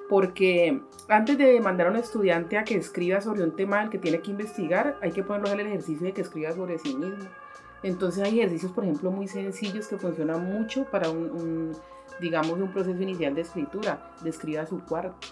porque 0.10 0.82
antes 1.08 1.38
de 1.38 1.60
mandar 1.60 1.88
a 1.88 1.92
un 1.92 1.98
estudiante 1.98 2.58
a 2.58 2.64
que 2.64 2.76
escriba 2.76 3.22
sobre 3.22 3.44
un 3.44 3.56
tema 3.56 3.82
del 3.82 3.90
que 3.90 4.00
tiene 4.00 4.20
que 4.22 4.32
investigar, 4.32 4.98
hay 5.02 5.12
que 5.12 5.24
ponerlo 5.24 5.52
en 5.54 5.60
el 5.60 5.68
ejercicio 5.68 6.08
de 6.08 6.14
que 6.14 6.22
escriba 6.22 6.52
sobre 6.54 6.80
sí 6.80 6.96
mismo. 6.96 7.30
Entonces 7.84 8.24
hay 8.24 8.40
ejercicios, 8.40 8.72
por 8.72 8.84
ejemplo, 8.84 9.12
muy 9.12 9.28
sencillos 9.28 9.88
que 9.88 9.98
funcionan 9.98 10.46
mucho 10.46 10.86
para 10.86 11.10
un, 11.10 11.74
digamos, 12.20 12.60
un 12.60 12.72
proceso 12.72 13.02
inicial 13.02 13.36
de 13.36 13.42
escritura. 13.42 14.12
Describa 14.24 14.66
su 14.66 14.84
cuarto. 14.84 15.28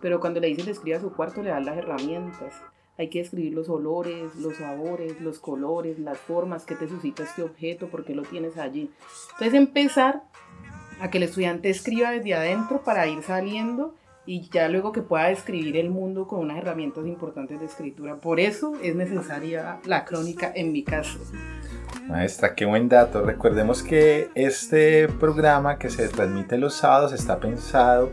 Pero 0.00 0.20
cuando 0.20 0.40
le 0.40 0.48
dicen 0.48 0.66
describa 0.66 1.00
su 1.00 1.12
cuarto, 1.12 1.42
le 1.42 1.50
dan 1.50 1.64
las 1.64 1.76
herramientas. 1.76 2.54
Hay 2.98 3.10
que 3.10 3.18
describir 3.18 3.52
los 3.52 3.68
olores, 3.68 4.34
los 4.36 4.56
sabores, 4.56 5.20
los 5.20 5.38
colores, 5.38 5.98
las 5.98 6.18
formas 6.18 6.64
que 6.64 6.74
te 6.74 6.88
suscita 6.88 7.24
este 7.24 7.42
objeto, 7.42 7.88
por 7.88 8.04
qué 8.04 8.14
lo 8.14 8.22
tienes 8.22 8.56
allí. 8.56 8.90
Entonces 9.32 9.54
empezar 9.54 10.22
a 11.00 11.10
que 11.10 11.18
el 11.18 11.24
estudiante 11.24 11.68
escriba 11.68 12.10
desde 12.10 12.34
adentro 12.34 12.82
para 12.82 13.06
ir 13.06 13.22
saliendo 13.22 13.94
y 14.26 14.48
ya 14.50 14.68
luego 14.68 14.92
que 14.92 15.02
pueda 15.02 15.28
describir 15.28 15.76
el 15.76 15.90
mundo 15.90 16.26
con 16.26 16.40
unas 16.40 16.58
herramientas 16.58 17.06
importantes 17.06 17.60
de 17.60 17.66
escritura. 17.66 18.16
Por 18.16 18.40
eso 18.40 18.74
es 18.82 18.94
necesaria 18.94 19.78
la 19.84 20.04
crónica 20.04 20.52
en 20.54 20.72
mi 20.72 20.82
caso. 20.82 21.18
Maestra, 22.08 22.54
qué 22.54 22.64
buen 22.64 22.88
dato. 22.88 23.22
Recordemos 23.22 23.82
que 23.82 24.28
este 24.34 25.08
programa 25.08 25.78
que 25.78 25.90
se 25.90 26.08
transmite 26.08 26.58
los 26.58 26.74
sábados 26.74 27.12
está 27.12 27.38
pensado 27.38 28.12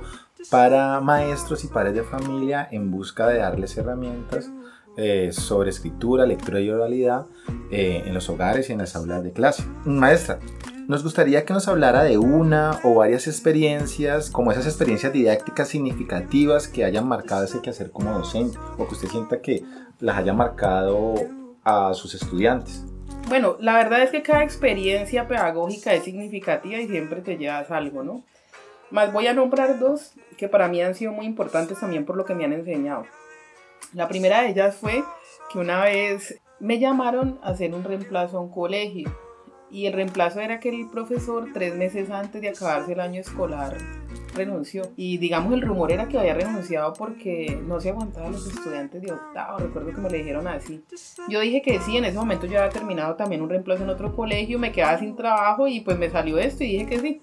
para 0.50 1.00
maestros 1.00 1.64
y 1.64 1.68
padres 1.68 1.96
de 1.96 2.04
familia 2.04 2.68
en 2.72 2.92
busca 2.92 3.28
de 3.28 3.40
darles 3.40 3.78
herramientas 3.78 4.50
eh, 4.98 5.32
sobre 5.32 5.72
escritura, 5.72 6.26
lectura 6.26 6.60
y 6.60 6.70
oralidad 6.70 7.26
eh, 7.72 8.04
en 8.06 8.14
los 8.14 8.30
hogares 8.30 8.70
y 8.70 8.74
en 8.74 8.80
las 8.80 8.96
aulas 8.96 9.24
de 9.24 9.32
clase. 9.32 9.64
Maestra, 9.86 10.40
nos 10.88 11.04
gustaría 11.04 11.46
que 11.46 11.54
nos 11.54 11.68
hablara 11.68 12.04
de 12.04 12.18
una 12.18 12.80
o 12.84 12.96
varias 12.96 13.28
experiencias, 13.28 14.30
como 14.30 14.52
esas 14.52 14.66
experiencias 14.66 15.14
didácticas 15.14 15.70
significativas 15.70 16.68
que 16.68 16.84
hayan 16.84 17.08
marcado 17.08 17.46
ese 17.46 17.62
quehacer 17.62 17.92
como 17.92 18.12
docente, 18.12 18.58
o 18.78 18.88
que 18.88 18.94
usted 18.94 19.08
sienta 19.08 19.42
que 19.42 19.64
las 20.00 20.18
haya 20.18 20.34
marcado 20.34 21.16
a 21.64 21.94
sus 21.94 22.14
estudiantes. 22.16 22.84
Bueno, 23.30 23.56
la 23.60 23.76
verdad 23.76 24.04
es 24.04 24.12
que 24.12 24.22
cada 24.22 24.44
experiencia 24.44 25.28
pedagógica 25.28 25.94
es 25.94 26.04
significativa 26.04 26.78
y 26.78 26.88
siempre 26.88 27.22
te 27.22 27.38
llevas 27.38 27.72
algo, 27.72 28.04
¿no? 28.04 28.24
Más 28.92 29.14
voy 29.14 29.28
a 29.28 29.34
nombrar 29.34 29.80
dos 29.80 30.14
que 30.38 30.50
para 30.50 30.68
mí 30.68 30.82
han 30.82 30.94
sido 30.94 31.14
muy 31.14 31.26
importantes 31.26 31.80
también 31.80 32.06
por 32.06 32.18
lo 32.18 32.26
que 32.26 32.36
me 32.36 32.44
han 32.44 32.54
enseñado. 32.54 33.06
La 33.94 34.08
primera 34.08 34.42
de 34.42 34.50
ellas 34.50 34.76
fue 34.76 35.04
que 35.52 35.60
una 35.60 35.84
vez 35.84 36.40
me 36.60 36.80
llamaron 36.80 37.40
a 37.42 37.50
hacer 37.50 37.74
un 37.74 37.84
reemplazo 37.84 38.38
a 38.38 38.42
un 38.42 38.52
colegio 38.52 39.10
y 39.74 39.88
el 39.88 39.94
reemplazo 39.94 40.40
era 40.40 40.60
que 40.60 40.70
el 40.70 40.88
profesor 40.88 41.50
tres 41.52 41.76
meses 41.76 42.12
antes 42.12 42.42
de 42.42 42.50
acabarse 42.50 42.94
el 42.94 43.00
año 43.00 43.20
escolar 43.20 43.76
renunció 44.36 44.84
y 44.96 45.18
digamos 45.18 45.54
el 45.54 45.62
rumor 45.62 45.92
era 45.92 46.08
que 46.08 46.18
había 46.18 46.36
renunciado 46.36 46.94
porque 46.94 47.60
no 47.66 47.80
se 47.80 47.90
aguantaban 47.90 48.32
los 48.32 48.48
estudiantes 48.48 49.02
de 49.02 49.12
octavo, 49.12 49.58
recuerdo 49.58 49.92
que 49.92 50.02
me 50.02 50.10
lo 50.10 50.16
dijeron 50.16 50.48
así. 50.48 50.84
Yo 51.28 51.40
dije 51.40 51.62
que 51.62 51.80
sí, 51.80 51.98
en 51.98 52.06
ese 52.06 52.18
momento 52.18 52.46
yo 52.46 52.60
había 52.60 52.70
terminado 52.70 53.16
también 53.16 53.42
un 53.42 53.50
reemplazo 53.50 53.84
en 53.84 53.90
otro 53.90 54.16
colegio, 54.16 54.60
me 54.60 54.72
quedaba 54.72 55.00
sin 55.00 55.16
trabajo 55.16 55.68
y 55.68 55.82
pues 55.82 55.98
me 55.98 56.10
salió 56.10 56.38
esto 56.38 56.64
y 56.64 56.74
dije 56.74 56.86
que 56.86 57.00
sí. 57.00 57.22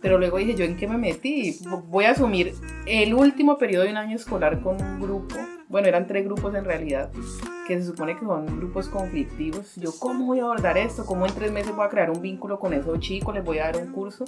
Pero 0.00 0.18
luego 0.18 0.38
dije, 0.38 0.54
¿yo 0.54 0.64
en 0.64 0.76
qué 0.76 0.86
me 0.86 0.96
metí? 0.96 1.58
Voy 1.88 2.04
a 2.04 2.12
asumir 2.12 2.54
el 2.86 3.14
último 3.14 3.58
periodo 3.58 3.84
de 3.84 3.90
un 3.90 3.96
año 3.96 4.16
escolar 4.16 4.60
con 4.60 4.80
un 4.80 5.00
grupo 5.00 5.34
bueno, 5.68 5.86
eran 5.86 6.06
tres 6.06 6.24
grupos 6.24 6.54
en 6.54 6.64
realidad, 6.64 7.10
que 7.66 7.78
se 7.78 7.84
supone 7.84 8.14
que 8.14 8.24
son 8.24 8.46
grupos 8.58 8.88
conflictivos. 8.88 9.76
Yo, 9.76 9.90
¿cómo 9.98 10.24
voy 10.24 10.40
a 10.40 10.44
abordar 10.44 10.78
esto? 10.78 11.04
¿Cómo 11.04 11.26
en 11.26 11.34
tres 11.34 11.52
meses 11.52 11.76
voy 11.76 11.84
a 11.84 11.90
crear 11.90 12.10
un 12.10 12.22
vínculo 12.22 12.58
con 12.58 12.72
esos 12.72 12.98
chicos? 13.00 13.34
¿Les 13.34 13.44
voy 13.44 13.58
a 13.58 13.64
dar 13.64 13.76
un 13.76 13.92
curso? 13.92 14.24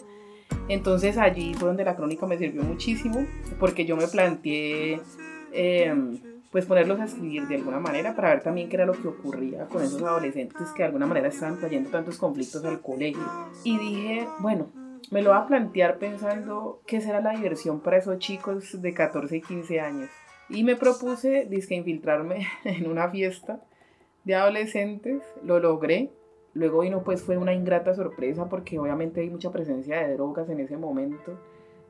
Entonces 0.69 1.17
allí 1.17 1.55
fue 1.55 1.69
donde 1.69 1.85
la 1.85 1.97
crónica 1.97 2.27
me 2.27 2.37
sirvió 2.37 2.63
muchísimo, 2.63 3.25
porque 3.59 3.87
yo 3.87 3.97
me 3.97 4.07
planteé, 4.07 5.01
em, 5.53 6.19
pues 6.51 6.67
ponerlos 6.67 7.01
a 7.01 7.05
escribir 7.05 7.47
de 7.47 7.57
alguna 7.57 7.81
manera 7.81 8.15
para 8.15 8.31
ver 8.31 8.43
también 8.43 8.69
qué 8.69 8.77
era 8.77 8.85
lo 8.85 8.93
que 8.93 9.09
ocurría 9.09 9.67
con 9.67 9.83
esos 9.83 10.03
adolescentes 10.03 10.69
que 10.73 10.83
de 10.83 10.87
alguna 10.87 11.07
manera 11.07 11.29
estaban 11.29 11.59
trayendo 11.59 11.91
tantos 11.91 12.19
conflictos 12.19 12.65
al 12.65 12.81
colegio. 12.81 13.23
Y 13.65 13.79
dije, 13.79 14.29
bueno, 14.41 14.67
me 15.11 15.23
lo 15.23 15.31
voy 15.31 15.41
a 15.41 15.47
plantear 15.47 15.99
pensando 15.99 16.81
qué 16.87 17.01
será 17.01 17.21
la 17.21 17.33
diversión 17.33 17.81
para 17.81 17.99
esos 17.99 18.19
chicos 18.19 18.81
de 18.81 18.95
14 18.95 19.37
y 19.37 19.43
15 19.43 19.81
años. 19.81 20.11
Y 20.49 20.63
me 20.63 20.77
propuse, 20.77 21.47
disque, 21.47 21.75
infiltrarme 21.75 22.47
en 22.65 22.89
una 22.89 23.09
fiesta 23.09 23.61
de 24.25 24.37
adolescentes, 24.37 25.23
lo 25.43 25.59
logré. 25.59 26.11
Luego 26.55 26.81
vino 26.81 27.03
pues 27.03 27.23
fue 27.23 27.37
una 27.39 27.53
ingrata 27.53 27.95
sorpresa 27.95 28.49
porque 28.49 28.79
obviamente 28.79 29.21
hay 29.21 29.31
mucha 29.31 29.51
presencia 29.51 30.01
de 30.01 30.15
drogas 30.15 30.49
en 30.49 30.61
ese 30.61 30.77
momento, 30.77 31.39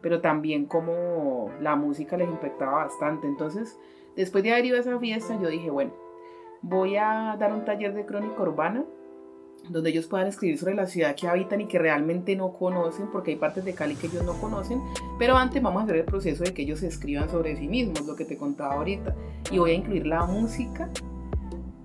pero 0.01 0.21
también 0.21 0.67
como 0.67 1.51
la 1.61 1.77
música 1.77 2.17
les 2.17 2.29
impactaba 2.29 2.85
bastante. 2.85 3.27
Entonces, 3.27 3.79
después 4.17 4.45
de 4.45 4.53
haber 4.53 4.67
ido 4.67 4.77
a 4.77 4.81
esa 4.81 4.99
fiesta, 4.99 5.39
yo 5.41 5.49
dije, 5.49 5.71
bueno, 5.71 5.93
voy 6.63 6.97
a 6.97 7.37
dar 7.39 7.53
un 7.53 7.65
taller 7.65 7.95
de 7.95 8.05
crónica 8.05 8.43
urbana 8.43 8.85
donde 9.69 9.91
ellos 9.91 10.07
puedan 10.07 10.27
escribir 10.27 10.59
sobre 10.59 10.75
la 10.75 10.87
ciudad 10.87 11.15
que 11.15 11.29
habitan 11.29 11.61
y 11.61 11.67
que 11.67 11.79
realmente 11.79 12.35
no 12.37 12.53
conocen, 12.53 13.09
porque 13.13 13.33
hay 13.33 13.37
partes 13.37 13.65
de 13.65 13.75
Cali 13.75 13.95
que 13.95 14.07
ellos 14.07 14.25
no 14.25 14.35
conocen, 14.41 14.81
pero 15.19 15.37
antes 15.37 15.63
vamos 15.63 15.83
a 15.83 15.85
hacer 15.85 15.97
el 15.97 16.05
proceso 16.05 16.45
de 16.45 16.55
que 16.55 16.63
ellos 16.63 16.83
escriban 16.83 17.29
sobre 17.31 17.57
sí 17.57 17.69
mismos, 17.69 18.07
lo 18.07 18.17
que 18.17 18.25
te 18.25 18.37
contaba 18.37 18.75
ahorita, 18.75 19.15
y 19.51 19.59
voy 19.59 19.73
a 19.73 19.75
incluir 19.75 20.07
la 20.07 20.25
música 20.25 20.89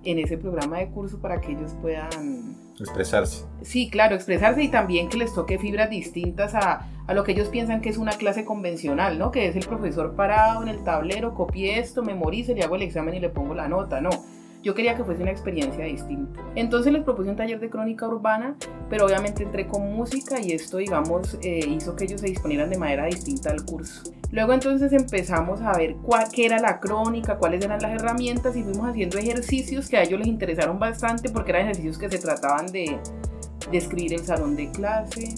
en 0.04 0.18
ese 0.18 0.38
programa 0.38 0.78
de 0.78 0.88
curso 0.88 1.18
para 1.20 1.40
que 1.40 1.52
ellos 1.52 1.74
puedan... 1.80 2.56
Expresarse. 2.78 3.46
Sí, 3.62 3.88
claro, 3.88 4.14
expresarse 4.14 4.62
y 4.62 4.68
también 4.68 5.08
que 5.08 5.16
les 5.16 5.32
toque 5.32 5.58
fibras 5.58 5.88
distintas 5.88 6.54
a, 6.54 6.86
a 7.06 7.14
lo 7.14 7.24
que 7.24 7.32
ellos 7.32 7.48
piensan 7.48 7.80
que 7.80 7.88
es 7.88 7.96
una 7.96 8.12
clase 8.12 8.44
convencional, 8.44 9.18
¿no? 9.18 9.30
Que 9.30 9.48
es 9.48 9.56
el 9.56 9.64
profesor 9.64 10.14
parado 10.14 10.62
en 10.62 10.68
el 10.68 10.84
tablero, 10.84 11.34
copie 11.34 11.78
esto, 11.78 12.02
memorice, 12.02 12.54
le 12.54 12.62
hago 12.62 12.76
el 12.76 12.82
examen 12.82 13.14
y 13.14 13.20
le 13.20 13.30
pongo 13.30 13.54
la 13.54 13.68
nota, 13.68 14.00
no 14.00 14.10
yo 14.66 14.74
quería 14.74 14.96
que 14.96 15.04
fuese 15.04 15.22
una 15.22 15.30
experiencia 15.30 15.84
distinta. 15.84 16.40
Entonces 16.56 16.92
les 16.92 17.04
propuse 17.04 17.30
un 17.30 17.36
taller 17.36 17.60
de 17.60 17.70
crónica 17.70 18.08
urbana, 18.08 18.56
pero 18.90 19.06
obviamente 19.06 19.44
entré 19.44 19.68
con 19.68 19.94
música 19.94 20.40
y 20.40 20.50
esto, 20.50 20.78
digamos, 20.78 21.38
eh, 21.40 21.60
hizo 21.68 21.94
que 21.94 22.02
ellos 22.02 22.20
se 22.20 22.26
disponieran 22.26 22.68
de 22.68 22.76
manera 22.76 23.06
distinta 23.06 23.50
al 23.50 23.64
curso. 23.64 24.12
Luego 24.32 24.54
entonces 24.54 24.92
empezamos 24.92 25.60
a 25.60 25.70
ver 25.78 25.94
cuál, 26.02 26.26
qué 26.32 26.46
era 26.46 26.58
la 26.58 26.80
crónica, 26.80 27.38
cuáles 27.38 27.64
eran 27.64 27.80
las 27.80 27.92
herramientas 27.92 28.56
y 28.56 28.64
fuimos 28.64 28.88
haciendo 28.88 29.18
ejercicios 29.18 29.88
que 29.88 29.98
a 29.98 30.02
ellos 30.02 30.18
les 30.18 30.26
interesaron 30.26 30.80
bastante 30.80 31.28
porque 31.28 31.52
eran 31.52 31.62
ejercicios 31.62 31.96
que 31.96 32.10
se 32.10 32.18
trataban 32.18 32.66
de, 32.66 32.98
de 33.70 33.78
escribir 33.78 34.14
el 34.14 34.24
salón 34.24 34.56
de 34.56 34.68
clase, 34.72 35.32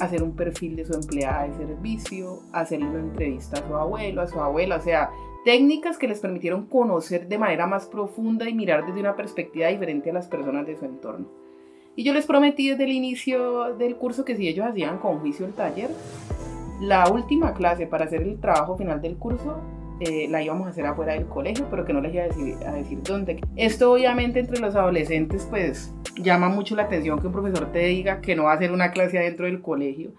hacer 0.00 0.22
un 0.22 0.36
perfil 0.36 0.76
de 0.76 0.84
su 0.84 0.92
empleada 0.92 1.48
de 1.48 1.54
servicio, 1.54 2.40
hacerle 2.52 2.90
una 2.90 2.98
entrevista 2.98 3.58
a 3.58 3.66
su 3.66 3.74
abuelo, 3.74 4.20
a 4.20 4.26
su 4.26 4.38
abuela, 4.38 4.76
o 4.76 4.82
sea, 4.82 5.08
técnicas 5.44 5.98
que 5.98 6.08
les 6.08 6.20
permitieron 6.20 6.66
conocer 6.66 7.28
de 7.28 7.38
manera 7.38 7.66
más 7.66 7.86
profunda 7.86 8.48
y 8.48 8.54
mirar 8.54 8.86
desde 8.86 9.00
una 9.00 9.16
perspectiva 9.16 9.68
diferente 9.68 10.10
a 10.10 10.14
las 10.14 10.28
personas 10.28 10.66
de 10.66 10.76
su 10.76 10.84
entorno. 10.84 11.26
Y 11.96 12.04
yo 12.04 12.12
les 12.12 12.26
prometí 12.26 12.70
desde 12.70 12.84
el 12.84 12.92
inicio 12.92 13.76
del 13.76 13.96
curso 13.96 14.24
que 14.24 14.36
si 14.36 14.48
ellos 14.48 14.66
hacían 14.66 14.98
con 14.98 15.18
juicio 15.18 15.46
el 15.46 15.52
taller, 15.52 15.90
la 16.80 17.10
última 17.10 17.52
clase 17.52 17.86
para 17.86 18.06
hacer 18.06 18.22
el 18.22 18.40
trabajo 18.40 18.76
final 18.76 19.02
del 19.02 19.16
curso 19.16 19.60
eh, 20.00 20.28
la 20.30 20.42
íbamos 20.42 20.66
a 20.66 20.70
hacer 20.70 20.86
afuera 20.86 21.12
del 21.12 21.26
colegio, 21.26 21.66
pero 21.68 21.84
que 21.84 21.92
no 21.92 22.00
les 22.00 22.14
iba 22.14 22.22
a 22.22 22.28
decir, 22.28 22.56
a 22.66 22.72
decir 22.72 23.02
dónde. 23.02 23.38
Esto 23.56 23.92
obviamente 23.92 24.40
entre 24.40 24.58
los 24.58 24.74
adolescentes 24.74 25.46
pues 25.50 25.92
llama 26.16 26.48
mucho 26.48 26.74
la 26.74 26.84
atención 26.84 27.20
que 27.20 27.26
un 27.26 27.34
profesor 27.34 27.70
te 27.70 27.80
diga 27.80 28.22
que 28.22 28.34
no 28.34 28.44
va 28.44 28.52
a 28.52 28.54
hacer 28.54 28.72
una 28.72 28.92
clase 28.92 29.18
adentro 29.18 29.44
del 29.44 29.60
colegio 29.60 30.12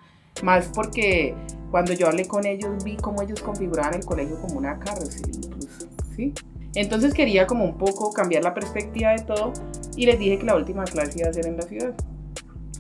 más 0.44 0.70
porque 0.74 1.36
cuando 1.70 1.94
yo 1.94 2.08
hablé 2.08 2.28
con 2.28 2.46
ellos 2.46 2.84
vi 2.84 2.98
cómo 2.98 3.22
ellos 3.22 3.42
configuraban 3.42 3.96
el 3.96 4.06
colegio 4.06 4.40
como 4.42 4.58
una 4.58 4.78
cárcel 4.80 5.32
incluso, 5.34 5.88
¿sí? 6.16 6.34
Entonces 6.76 7.14
quería 7.14 7.48
como 7.48 7.66
un 7.66 7.78
poco 7.78 8.12
cambiar 8.14 8.44
la 8.44 8.54
perspectiva 8.54 9.12
de 9.12 9.24
todo 9.24 9.54
y 9.96 10.06
les 10.06 10.20
dije 10.20 10.40
que 10.40 10.46
la 10.46 10.56
última 10.56 10.86
clase 10.86 11.20
iba 11.20 11.30
a 11.30 11.34
ser 11.34 11.48
en 11.48 11.58
la 11.58 11.64
ciudad. 11.64 11.94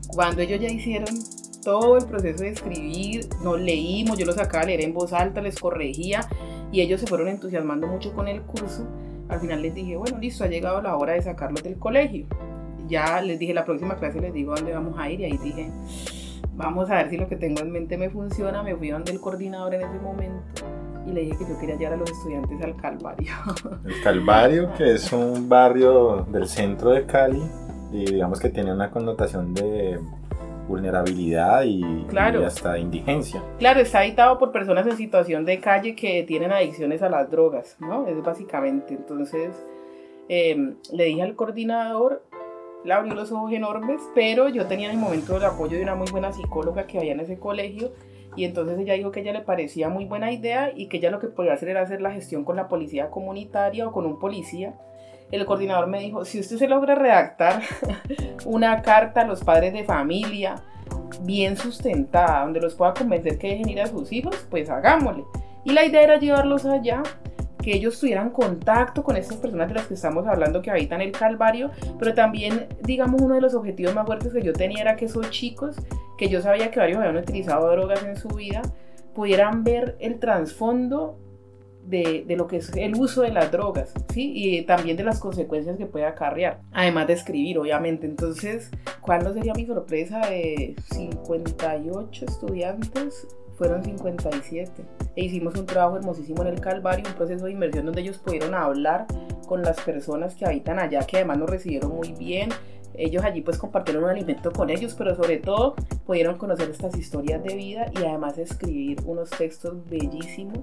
Cuando 0.07 0.41
ellos 0.41 0.59
ya 0.61 0.69
hicieron 0.69 1.17
todo 1.61 1.97
el 1.97 2.05
proceso 2.05 2.43
de 2.43 2.49
escribir, 2.49 3.27
nos 3.43 3.59
leímos, 3.59 4.17
yo 4.17 4.25
lo 4.25 4.33
sacaba 4.33 4.63
a 4.63 4.67
leer 4.67 4.81
en 4.81 4.93
voz 4.93 5.13
alta, 5.13 5.41
les 5.41 5.59
corregía 5.59 6.21
y 6.71 6.81
ellos 6.81 7.01
se 7.01 7.07
fueron 7.07 7.27
entusiasmando 7.27 7.87
mucho 7.87 8.13
con 8.13 8.27
el 8.27 8.41
curso. 8.41 8.87
Al 9.29 9.39
final 9.39 9.61
les 9.61 9.73
dije, 9.73 9.95
bueno, 9.95 10.17
listo, 10.17 10.43
ha 10.43 10.47
llegado 10.47 10.81
la 10.81 10.95
hora 10.97 11.13
de 11.13 11.21
sacarlos 11.21 11.63
del 11.63 11.77
colegio. 11.77 12.27
Ya 12.87 13.21
les 13.21 13.39
dije, 13.39 13.53
la 13.53 13.63
próxima 13.63 13.95
clase 13.95 14.19
les 14.19 14.33
digo 14.33 14.53
dónde 14.55 14.73
vamos 14.73 14.97
a 14.97 15.09
ir 15.09 15.21
y 15.21 15.25
ahí 15.25 15.37
dije, 15.37 15.69
vamos 16.61 16.89
a 16.89 16.95
ver 16.95 17.09
si 17.09 17.17
lo 17.17 17.27
que 17.27 17.35
tengo 17.35 17.61
en 17.61 17.71
mente 17.71 17.97
me 17.97 18.09
funciona. 18.09 18.63
Me 18.63 18.75
fui 18.75 18.89
donde 18.89 19.11
el 19.11 19.19
coordinador 19.19 19.73
en 19.73 19.81
ese 19.81 19.99
momento 19.99 20.43
y 21.05 21.11
le 21.11 21.21
dije 21.21 21.37
que 21.37 21.45
yo 21.47 21.59
quería 21.59 21.75
llevar 21.75 21.93
a 21.93 21.97
los 21.97 22.11
estudiantes 22.11 22.61
al 22.63 22.75
Calvario. 22.75 23.31
El 23.85 24.01
Calvario, 24.03 24.71
que 24.77 24.93
es 24.93 25.11
un 25.11 25.49
barrio 25.49 26.25
del 26.31 26.47
centro 26.47 26.91
de 26.91 27.05
Cali 27.05 27.41
y 27.91 28.05
digamos 28.05 28.39
que 28.39 28.49
tiene 28.49 28.71
una 28.71 28.91
connotación 28.91 29.53
de 29.53 29.99
vulnerabilidad 30.67 31.63
y, 31.63 32.05
Claro. 32.07 32.41
y 32.41 32.45
hasta 32.45 32.77
indigencia. 32.77 33.41
Claro, 33.59 33.79
está 33.81 33.99
habitado 33.99 34.37
por 34.37 34.51
personas 34.51 34.85
en 34.87 34.95
situación 34.95 35.43
de 35.43 35.59
calle 35.59 35.95
que 35.95 36.23
tienen 36.23 36.51
adicciones 36.51 37.01
a 37.01 37.09
las 37.09 37.29
drogas, 37.29 37.75
¿no? 37.79 38.07
Es 38.07 38.21
básicamente. 38.23 38.93
Entonces, 38.93 39.49
eh, 40.29 40.75
le 40.93 41.03
dije 41.05 41.23
al 41.23 41.35
coordinador, 41.35 42.23
le 42.83 42.93
abrió 42.93 43.13
los 43.13 43.31
ojos 43.31 43.51
enormes, 43.51 44.01
pero 44.15 44.49
yo 44.49 44.65
tenía 44.67 44.87
en 44.87 44.95
el 44.95 45.01
momento 45.01 45.37
el 45.37 45.45
apoyo 45.45 45.77
de 45.77 45.83
una 45.83 45.95
muy 45.95 46.09
buena 46.09 46.31
psicóloga 46.31 46.87
que 46.87 46.97
había 46.97 47.13
en 47.13 47.19
ese 47.19 47.37
colegio. 47.37 47.91
Y 48.35 48.45
entonces 48.45 48.79
ella 48.79 48.93
dijo 48.93 49.11
que 49.11 49.19
a 49.19 49.23
ella 49.23 49.33
le 49.33 49.41
parecía 49.41 49.89
muy 49.89 50.05
buena 50.05 50.31
idea 50.31 50.71
y 50.73 50.87
que 50.87 50.97
ella 50.97 51.11
lo 51.11 51.19
que 51.19 51.27
podía 51.27 51.53
hacer 51.53 51.69
era 51.69 51.81
hacer 51.81 52.01
la 52.01 52.11
gestión 52.11 52.45
con 52.45 52.55
la 52.55 52.67
policía 52.67 53.09
comunitaria 53.09 53.87
o 53.87 53.91
con 53.91 54.05
un 54.05 54.19
policía. 54.19 54.73
El 55.31 55.45
coordinador 55.45 55.87
me 55.87 55.99
dijo, 55.99 56.25
si 56.25 56.39
usted 56.39 56.57
se 56.57 56.67
logra 56.67 56.95
redactar 56.95 57.61
una 58.45 58.81
carta 58.81 59.21
a 59.21 59.25
los 59.25 59.43
padres 59.43 59.73
de 59.73 59.83
familia, 59.83 60.63
bien 61.21 61.57
sustentada, 61.57 62.43
donde 62.43 62.61
los 62.61 62.75
pueda 62.75 62.93
convencer 62.93 63.37
que 63.37 63.49
dejen 63.49 63.69
ir 63.69 63.81
a 63.81 63.87
sus 63.87 64.11
hijos, 64.11 64.47
pues 64.49 64.69
hagámosle. 64.69 65.23
Y 65.63 65.71
la 65.71 65.85
idea 65.85 66.01
era 66.01 66.17
llevarlos 66.17 66.65
allá, 66.65 67.03
que 67.61 67.73
ellos 67.73 67.99
tuvieran 67.99 68.31
contacto 68.31 69.03
con 69.03 69.15
estas 69.15 69.37
personas 69.37 69.67
de 69.69 69.75
las 69.75 69.87
que 69.87 69.93
estamos 69.93 70.27
hablando 70.27 70.61
que 70.61 70.71
habitan 70.71 71.01
el 71.01 71.11
Calvario, 71.11 71.71
pero 71.99 72.13
también, 72.13 72.67
digamos, 72.83 73.21
uno 73.21 73.35
de 73.35 73.41
los 73.41 73.53
objetivos 73.53 73.93
más 73.93 74.05
fuertes 74.05 74.33
que 74.33 74.41
yo 74.41 74.53
tenía 74.53 74.81
era 74.81 74.95
que 74.95 75.05
esos 75.05 75.29
chicos, 75.29 75.77
que 76.17 76.29
yo 76.29 76.41
sabía 76.41 76.71
que 76.71 76.79
varios 76.79 76.99
habían 76.99 77.17
utilizado 77.17 77.69
drogas 77.71 78.03
en 78.03 78.15
su 78.15 78.29
vida, 78.29 78.61
pudieran 79.13 79.63
ver 79.63 79.97
el 79.99 80.19
trasfondo 80.19 81.17
de, 81.85 82.23
de 82.27 82.35
lo 82.35 82.47
que 82.47 82.57
es 82.57 82.71
el 82.75 82.95
uso 82.95 83.21
de 83.21 83.31
las 83.31 83.51
drogas, 83.51 83.93
¿sí? 84.13 84.31
Y 84.35 84.61
también 84.63 84.97
de 84.97 85.03
las 85.03 85.19
consecuencias 85.19 85.77
que 85.77 85.85
puede 85.85 86.05
acarrear, 86.05 86.61
además 86.71 87.07
de 87.07 87.13
escribir, 87.13 87.57
obviamente. 87.57 88.05
Entonces, 88.05 88.69
¿cuál 89.01 89.23
no 89.23 89.33
sería 89.33 89.53
mi 89.53 89.65
sorpresa 89.65 90.19
de 90.21 90.75
58 90.91 92.25
estudiantes? 92.25 93.27
Fueron 93.57 93.83
57. 93.83 94.83
E 95.15 95.25
hicimos 95.25 95.55
un 95.55 95.65
trabajo 95.65 95.97
hermosísimo 95.97 96.41
en 96.41 96.49
el 96.49 96.59
Calvario, 96.59 97.05
un 97.07 97.15
proceso 97.15 97.45
de 97.45 97.51
inmersión 97.51 97.85
donde 97.85 98.01
ellos 98.01 98.17
pudieron 98.17 98.53
hablar 98.53 99.05
con 99.47 99.61
las 99.61 99.79
personas 99.81 100.35
que 100.35 100.45
habitan 100.45 100.79
allá, 100.79 101.01
que 101.01 101.17
además 101.17 101.37
nos 101.37 101.49
recibieron 101.49 101.95
muy 101.95 102.13
bien. 102.13 102.49
Ellos 102.93 103.23
allí 103.23 103.41
pues 103.41 103.57
compartieron 103.57 104.03
un 104.03 104.09
alimento 104.09 104.51
con 104.51 104.69
ellos, 104.69 104.95
pero 104.97 105.15
sobre 105.15 105.37
todo 105.37 105.75
pudieron 106.05 106.37
conocer 106.37 106.69
estas 106.69 106.97
historias 106.97 107.43
de 107.43 107.55
vida 107.55 107.91
y 107.93 108.05
además 108.05 108.37
escribir 108.37 108.99
unos 109.05 109.29
textos 109.29 109.85
bellísimos 109.89 110.59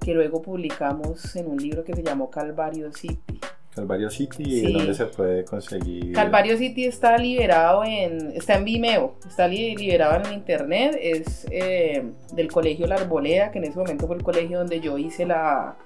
que 0.00 0.14
luego 0.14 0.40
publicamos 0.42 1.34
en 1.36 1.48
un 1.48 1.56
libro 1.56 1.82
que 1.82 1.94
se 1.94 2.02
llamó 2.02 2.30
Calvario 2.30 2.92
City. 2.92 3.40
Calvario 3.76 4.08
City, 4.10 4.44
Sí. 4.44 4.72
¿dónde 4.72 4.94
se 4.94 5.04
puede 5.06 5.44
conseguir? 5.44 6.12
Calvario 6.14 6.56
City 6.56 6.86
está 6.86 7.16
liberado 7.18 7.84
en, 7.84 8.32
está 8.34 8.54
en 8.56 8.64
Vimeo, 8.64 9.14
está 9.28 9.46
li- 9.46 9.76
liberado 9.76 10.24
en 10.26 10.32
internet, 10.34 10.98
es 11.00 11.46
eh, 11.50 12.02
del 12.32 12.50
colegio 12.50 12.86
La 12.86 12.94
Arboleda, 12.96 13.50
que 13.50 13.58
en 13.58 13.64
ese 13.64 13.78
momento 13.78 14.06
fue 14.06 14.16
el 14.16 14.22
colegio 14.22 14.58
donde 14.58 14.80
yo 14.80 14.96
hice 14.96 15.26
la, 15.26 15.76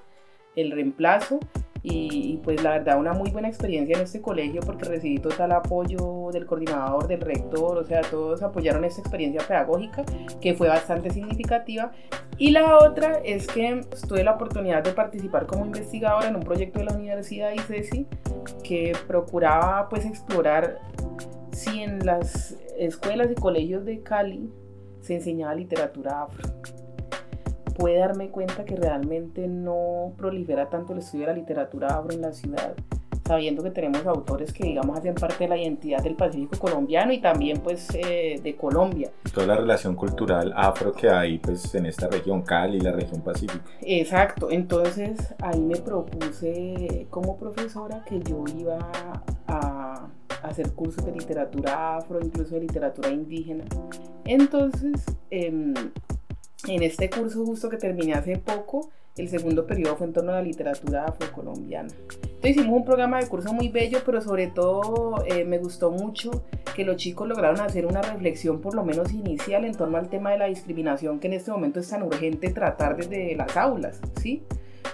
el 0.55 0.71
reemplazo. 0.71 1.39
Y, 1.83 2.39
pues 2.43 2.61
la 2.61 2.71
verdad 2.71 2.99
una 2.99 3.13
muy 3.13 3.31
buena 3.31 3.47
experiencia 3.47 3.95
en 3.97 4.03
este 4.03 4.21
colegio 4.21 4.61
porque 4.61 4.85
recibí 4.85 5.17
total 5.17 5.51
apoyo 5.51 6.29
del 6.31 6.45
coordinador, 6.45 7.07
del 7.07 7.21
rector, 7.21 7.77
o 7.77 7.83
sea, 7.83 8.01
todos 8.01 8.43
apoyaron 8.43 8.85
esta 8.85 9.01
experiencia 9.01 9.41
pedagógica 9.47 10.03
que 10.39 10.53
fue 10.53 10.67
bastante 10.67 11.09
significativa. 11.09 11.91
Y 12.37 12.51
la 12.51 12.77
otra 12.77 13.19
es 13.23 13.47
que 13.47 13.81
tuve 14.07 14.23
la 14.23 14.33
oportunidad 14.33 14.83
de 14.83 14.91
participar 14.91 15.47
como 15.47 15.65
investigadora 15.65 16.27
en 16.27 16.35
un 16.35 16.43
proyecto 16.43 16.79
de 16.79 16.85
la 16.85 16.93
Universidad 16.93 17.49
de 17.49 17.55
ICESI 17.55 18.07
que 18.63 18.93
procuraba 19.07 19.89
pues 19.89 20.05
explorar 20.05 20.79
si 21.51 21.81
en 21.81 22.05
las 22.05 22.57
escuelas 22.77 23.29
y 23.31 23.35
colegios 23.35 23.85
de 23.85 24.01
Cali 24.01 24.49
se 25.01 25.15
enseñaba 25.15 25.55
literatura 25.55 26.23
afro. 26.23 26.49
Puede 27.81 27.97
darme 27.97 28.29
cuenta 28.29 28.63
que 28.63 28.75
realmente 28.75 29.47
no 29.47 30.13
prolifera 30.15 30.69
tanto 30.69 30.93
el 30.93 30.99
estudio 30.99 31.25
de 31.25 31.33
la 31.33 31.39
literatura 31.39 31.87
afro 31.87 32.13
en 32.13 32.21
la 32.21 32.31
ciudad, 32.31 32.75
sabiendo 33.25 33.63
que 33.63 33.71
tenemos 33.71 34.05
autores 34.05 34.53
que 34.53 34.65
digamos 34.65 34.99
hacen 34.99 35.15
parte 35.15 35.45
de 35.45 35.47
la 35.47 35.57
identidad 35.57 36.03
del 36.03 36.15
Pacífico 36.15 36.59
colombiano 36.59 37.11
y 37.11 37.19
también 37.21 37.57
pues 37.57 37.87
eh, 37.95 38.39
de 38.43 38.55
Colombia. 38.55 39.09
Toda 39.33 39.47
la 39.47 39.55
relación 39.55 39.95
cultural 39.95 40.53
afro 40.55 40.91
que 40.91 41.09
hay 41.09 41.39
pues 41.39 41.73
en 41.73 41.87
esta 41.87 42.07
región, 42.07 42.43
Cali, 42.43 42.79
la 42.79 42.91
región 42.91 43.21
Pacífico. 43.21 43.65
Exacto, 43.81 44.51
entonces 44.51 45.33
ahí 45.41 45.59
me 45.59 45.77
propuse 45.77 47.07
como 47.09 47.35
profesora 47.35 48.05
que 48.05 48.19
yo 48.19 48.43
iba 48.59 48.77
a 49.47 50.07
hacer 50.43 50.71
cursos 50.73 51.03
de 51.03 51.13
literatura 51.13 51.97
afro, 51.97 52.19
incluso 52.21 52.53
de 52.53 52.61
literatura 52.61 53.09
indígena. 53.09 53.63
Entonces, 54.25 55.03
em, 55.31 55.73
en 56.67 56.83
este 56.83 57.09
curso 57.09 57.45
justo 57.45 57.69
que 57.69 57.77
terminé 57.77 58.13
hace 58.13 58.37
poco, 58.37 58.89
el 59.17 59.27
segundo 59.27 59.65
periodo 59.65 59.97
fue 59.97 60.07
en 60.07 60.13
torno 60.13 60.31
a 60.31 60.35
la 60.35 60.41
literatura 60.41 61.05
afrocolombiana. 61.05 61.89
Entonces 62.23 62.51
hicimos 62.51 62.77
un 62.77 62.85
programa 62.85 63.19
de 63.19 63.27
curso 63.27 63.53
muy 63.53 63.69
bello, 63.69 63.99
pero 64.05 64.21
sobre 64.21 64.47
todo 64.47 65.23
eh, 65.25 65.43
me 65.43 65.57
gustó 65.57 65.91
mucho 65.91 66.45
que 66.75 66.85
los 66.85 66.95
chicos 66.95 67.27
lograron 67.27 67.59
hacer 67.59 67.85
una 67.85 68.01
reflexión 68.01 68.61
por 68.61 68.73
lo 68.73 68.85
menos 68.85 69.11
inicial 69.11 69.65
en 69.65 69.73
torno 69.73 69.97
al 69.97 70.09
tema 70.09 70.31
de 70.31 70.37
la 70.37 70.45
discriminación 70.45 71.19
que 71.19 71.27
en 71.27 71.33
este 71.33 71.51
momento 71.51 71.79
es 71.79 71.89
tan 71.89 72.03
urgente 72.03 72.49
tratar 72.51 72.95
desde 72.95 73.35
las 73.35 73.57
aulas, 73.57 73.99
¿sí? 74.21 74.43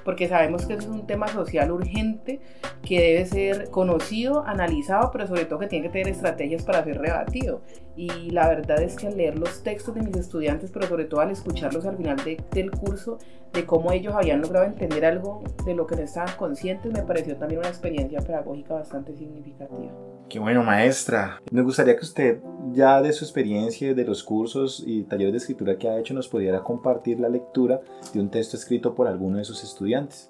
Porque 0.07 0.29
sabemos 0.29 0.65
que 0.65 0.75
es 0.75 0.85
un 0.87 1.05
tema 1.05 1.27
social 1.27 1.69
urgente 1.69 2.39
que 2.81 3.01
debe 3.01 3.25
ser 3.25 3.69
conocido, 3.71 4.45
analizado, 4.47 5.11
pero 5.11 5.27
sobre 5.27 5.43
todo 5.43 5.59
que 5.59 5.67
tiene 5.67 5.87
que 5.87 5.91
tener 5.91 6.07
estrategias 6.07 6.63
para 6.63 6.81
ser 6.81 6.97
rebatido. 6.97 7.59
Y 7.97 8.29
la 8.29 8.47
verdad 8.47 8.81
es 8.81 8.95
que 8.95 9.07
al 9.07 9.17
leer 9.17 9.37
los 9.37 9.63
textos 9.63 9.95
de 9.95 10.03
mis 10.03 10.15
estudiantes, 10.15 10.71
pero 10.71 10.87
sobre 10.87 11.03
todo 11.03 11.19
al 11.19 11.31
escucharlos 11.31 11.85
al 11.85 11.97
final 11.97 12.15
de- 12.23 12.41
del 12.51 12.71
curso, 12.71 13.17
de 13.51 13.65
cómo 13.65 13.91
ellos 13.91 14.13
habían 14.15 14.39
logrado 14.41 14.65
entender 14.65 15.03
algo 15.03 15.43
de 15.65 15.73
lo 15.75 15.85
que 15.85 15.97
no 15.97 16.03
estaban 16.03 16.33
conscientes, 16.37 16.89
me 16.93 17.01
pareció 17.03 17.35
también 17.35 17.59
una 17.59 17.67
experiencia 17.67 18.21
pedagógica 18.21 18.75
bastante 18.75 19.13
significativa. 19.13 19.91
Qué 20.29 20.39
bueno, 20.39 20.61
maestra. 20.61 21.41
Me 21.51 21.61
gustaría 21.61 21.95
que 21.95 22.03
usted, 22.03 22.41
ya 22.73 23.01
de 23.01 23.13
su 23.13 23.23
experiencia, 23.23 23.93
de 23.93 24.03
los 24.03 24.23
cursos 24.23 24.83
y 24.85 25.03
talleres 25.03 25.31
de 25.31 25.37
escritura 25.37 25.77
que 25.77 25.87
ha 25.87 25.97
hecho, 25.97 26.13
nos 26.13 26.27
pudiera 26.27 26.63
compartir 26.63 27.17
la 27.19 27.29
lectura 27.29 27.79
de 28.13 28.19
un 28.19 28.29
texto 28.29 28.57
escrito 28.57 28.93
por 28.93 29.07
alguno 29.07 29.37
de 29.37 29.45
sus 29.45 29.63
estudiantes. 29.63 30.29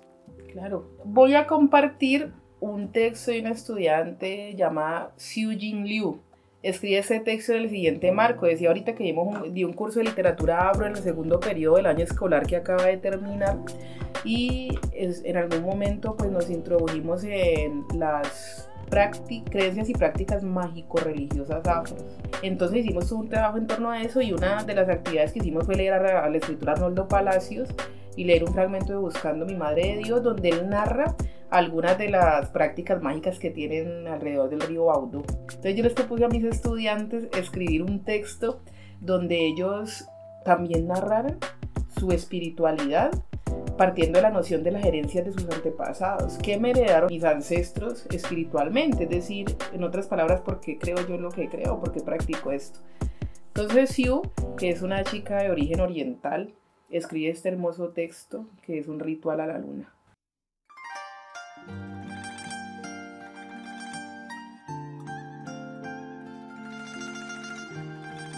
Claro. 0.52 0.88
Voy 1.04 1.34
a 1.34 1.48
compartir 1.48 2.32
un 2.60 2.92
texto 2.92 3.32
de 3.32 3.42
una 3.42 3.52
estudiante 3.52 4.54
llamada 4.56 5.14
Xiu-Jin 5.18 5.86
Liu. 5.86 6.20
Escribe 6.62 7.00
ese 7.00 7.20
texto 7.20 7.54
en 7.54 7.64
el 7.64 7.70
siguiente 7.70 8.12
marco. 8.12 8.46
Decía 8.46 8.68
ahorita 8.68 8.94
que 8.94 9.04
dimos 9.04 9.28
un, 9.28 9.54
di 9.54 9.64
un 9.64 9.74
curso 9.74 9.98
de 9.98 10.06
literatura 10.06 10.70
afro 10.70 10.86
en 10.86 10.92
el 10.96 11.02
segundo 11.02 11.40
periodo 11.40 11.78
del 11.78 11.88
año 11.88 12.04
escolar 12.04 12.46
que 12.46 12.56
acaba 12.56 12.86
de 12.86 12.98
terminar. 12.98 13.58
Y 14.24 14.78
en 14.94 15.38
algún 15.38 15.64
momento 15.64 16.16
pues 16.16 16.30
nos 16.30 16.52
introdujimos 16.52 17.24
en 17.24 17.84
las 17.96 18.70
creencias 18.90 19.90
y 19.90 19.94
prácticas 19.94 20.44
mágico-religiosas 20.44 21.68
afros. 21.68 22.04
Entonces 22.42 22.80
hicimos 22.86 23.12
un 23.12 23.30
trabajo 23.30 23.58
en 23.58 23.68
torno 23.68 23.92
a 23.92 24.02
eso 24.02 24.22
y 24.22 24.32
una 24.34 24.64
de 24.64 24.74
las 24.76 24.90
actividades 24.90 25.32
que 25.34 25.40
hicimos 25.40 25.66
fue 25.66 25.76
leer 25.76 25.94
a- 25.94 26.24
al 26.26 26.36
escritor 26.36 26.72
Arnoldo 26.72 27.08
Palacios 27.08 27.70
y 28.16 28.24
leer 28.24 28.44
un 28.44 28.54
fragmento 28.54 28.94
de 28.94 29.00
Buscando 29.00 29.46
mi 29.46 29.56
Madre 29.56 29.96
de 29.96 29.98
Dios, 30.04 30.24
donde 30.24 30.50
él 30.50 30.70
narra 30.70 31.16
algunas 31.50 31.98
de 31.98 32.10
las 32.10 32.50
prácticas 32.50 33.02
mágicas 33.02 33.40
que 33.40 33.52
tienen 33.52 34.08
alrededor 34.08 34.50
del 34.50 34.62
río 34.62 34.86
Baudú. 34.86 35.24
Entonces 35.42 35.76
yo 35.76 35.84
les 35.84 35.94
propuse 35.94 36.26
a 36.26 36.30
mis 36.30 36.44
estudiantes 36.44 37.28
escribir 37.38 37.84
un 37.84 38.04
texto 38.04 38.62
donde 39.00 39.46
ellos 39.46 40.06
también 40.44 40.88
narraran 40.88 41.38
su 42.00 42.12
espiritualidad 42.12 43.12
partiendo 43.78 44.18
de 44.18 44.24
la 44.24 44.32
noción 44.32 44.64
de 44.64 44.72
las 44.72 44.84
herencias 44.84 45.26
de 45.26 45.32
sus 45.32 45.44
antepasados. 45.44 46.38
¿Qué 46.40 46.58
me 46.58 46.72
heredaron 46.72 47.10
mis 47.10 47.24
ancestros 47.24 48.06
espiritualmente? 48.08 49.04
Es 49.04 49.10
decir, 49.10 49.56
en 49.72 49.84
otras 49.84 50.08
palabras, 50.08 50.42
¿por 50.42 50.60
qué 50.60 50.78
creo 50.78 50.98
yo 51.08 51.18
lo 51.18 51.30
que 51.30 51.48
creo? 51.48 51.80
¿Por 51.80 51.92
qué 51.92 52.02
practico 52.02 52.52
esto? 52.52 52.80
Entonces 53.50 53.92
Siu, 53.92 54.24
que 54.58 54.70
es 54.70 54.82
una 54.82 55.04
chica 55.04 55.38
de 55.38 55.52
origen 55.52 55.80
oriental, 55.80 56.54
escribe 56.90 57.32
este 57.32 57.50
hermoso 57.50 57.90
texto 57.90 58.48
que 58.64 58.80
es 58.80 58.88
un 58.88 59.00
ritual 59.00 59.40
a 59.42 59.48
la 59.48 59.60
luna. 59.60 59.94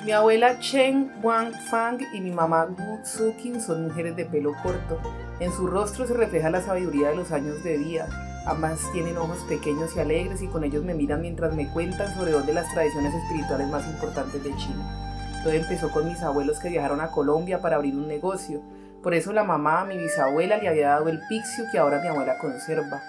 Mi 0.05 0.11
abuela 0.13 0.59
Chen 0.59 1.11
Wang 1.21 1.53
Fang 1.69 1.99
y 2.13 2.21
mi 2.21 2.31
mamá 2.31 2.65
Gu 2.65 3.05
Sukin 3.05 3.61
son 3.61 3.83
mujeres 3.83 4.15
de 4.15 4.25
pelo 4.25 4.53
corto. 4.63 4.99
En 5.39 5.53
su 5.53 5.67
rostro 5.67 6.05
se 6.05 6.13
refleja 6.13 6.49
la 6.49 6.61
sabiduría 6.61 7.09
de 7.09 7.15
los 7.15 7.31
años 7.31 7.63
de 7.63 7.77
vida. 7.77 8.09
Ambas 8.45 8.79
tienen 8.91 9.17
ojos 9.17 9.39
pequeños 9.47 9.95
y 9.95 9.99
alegres 9.99 10.41
y 10.41 10.47
con 10.47 10.65
ellos 10.65 10.83
me 10.83 10.93
miran 10.93 11.21
mientras 11.21 11.55
me 11.55 11.71
cuentan 11.71 12.13
sobre 12.13 12.31
dos 12.31 12.45
de 12.45 12.53
las 12.53 12.69
tradiciones 12.73 13.13
espirituales 13.13 13.69
más 13.69 13.87
importantes 13.87 14.43
de 14.43 14.53
China. 14.57 15.41
Todo 15.41 15.53
empezó 15.53 15.91
con 15.91 16.09
mis 16.09 16.21
abuelos 16.21 16.59
que 16.59 16.67
viajaron 16.67 16.99
a 16.99 17.11
Colombia 17.11 17.61
para 17.61 17.77
abrir 17.77 17.95
un 17.95 18.09
negocio. 18.09 18.61
Por 19.01 19.13
eso 19.13 19.31
la 19.31 19.45
mamá, 19.45 19.85
mi 19.85 19.97
bisabuela, 19.97 20.57
le 20.57 20.67
había 20.67 20.89
dado 20.89 21.07
el 21.07 21.21
pixio 21.29 21.63
que 21.71 21.79
ahora 21.79 22.01
mi 22.01 22.07
abuela 22.07 22.37
conserva. 22.37 23.01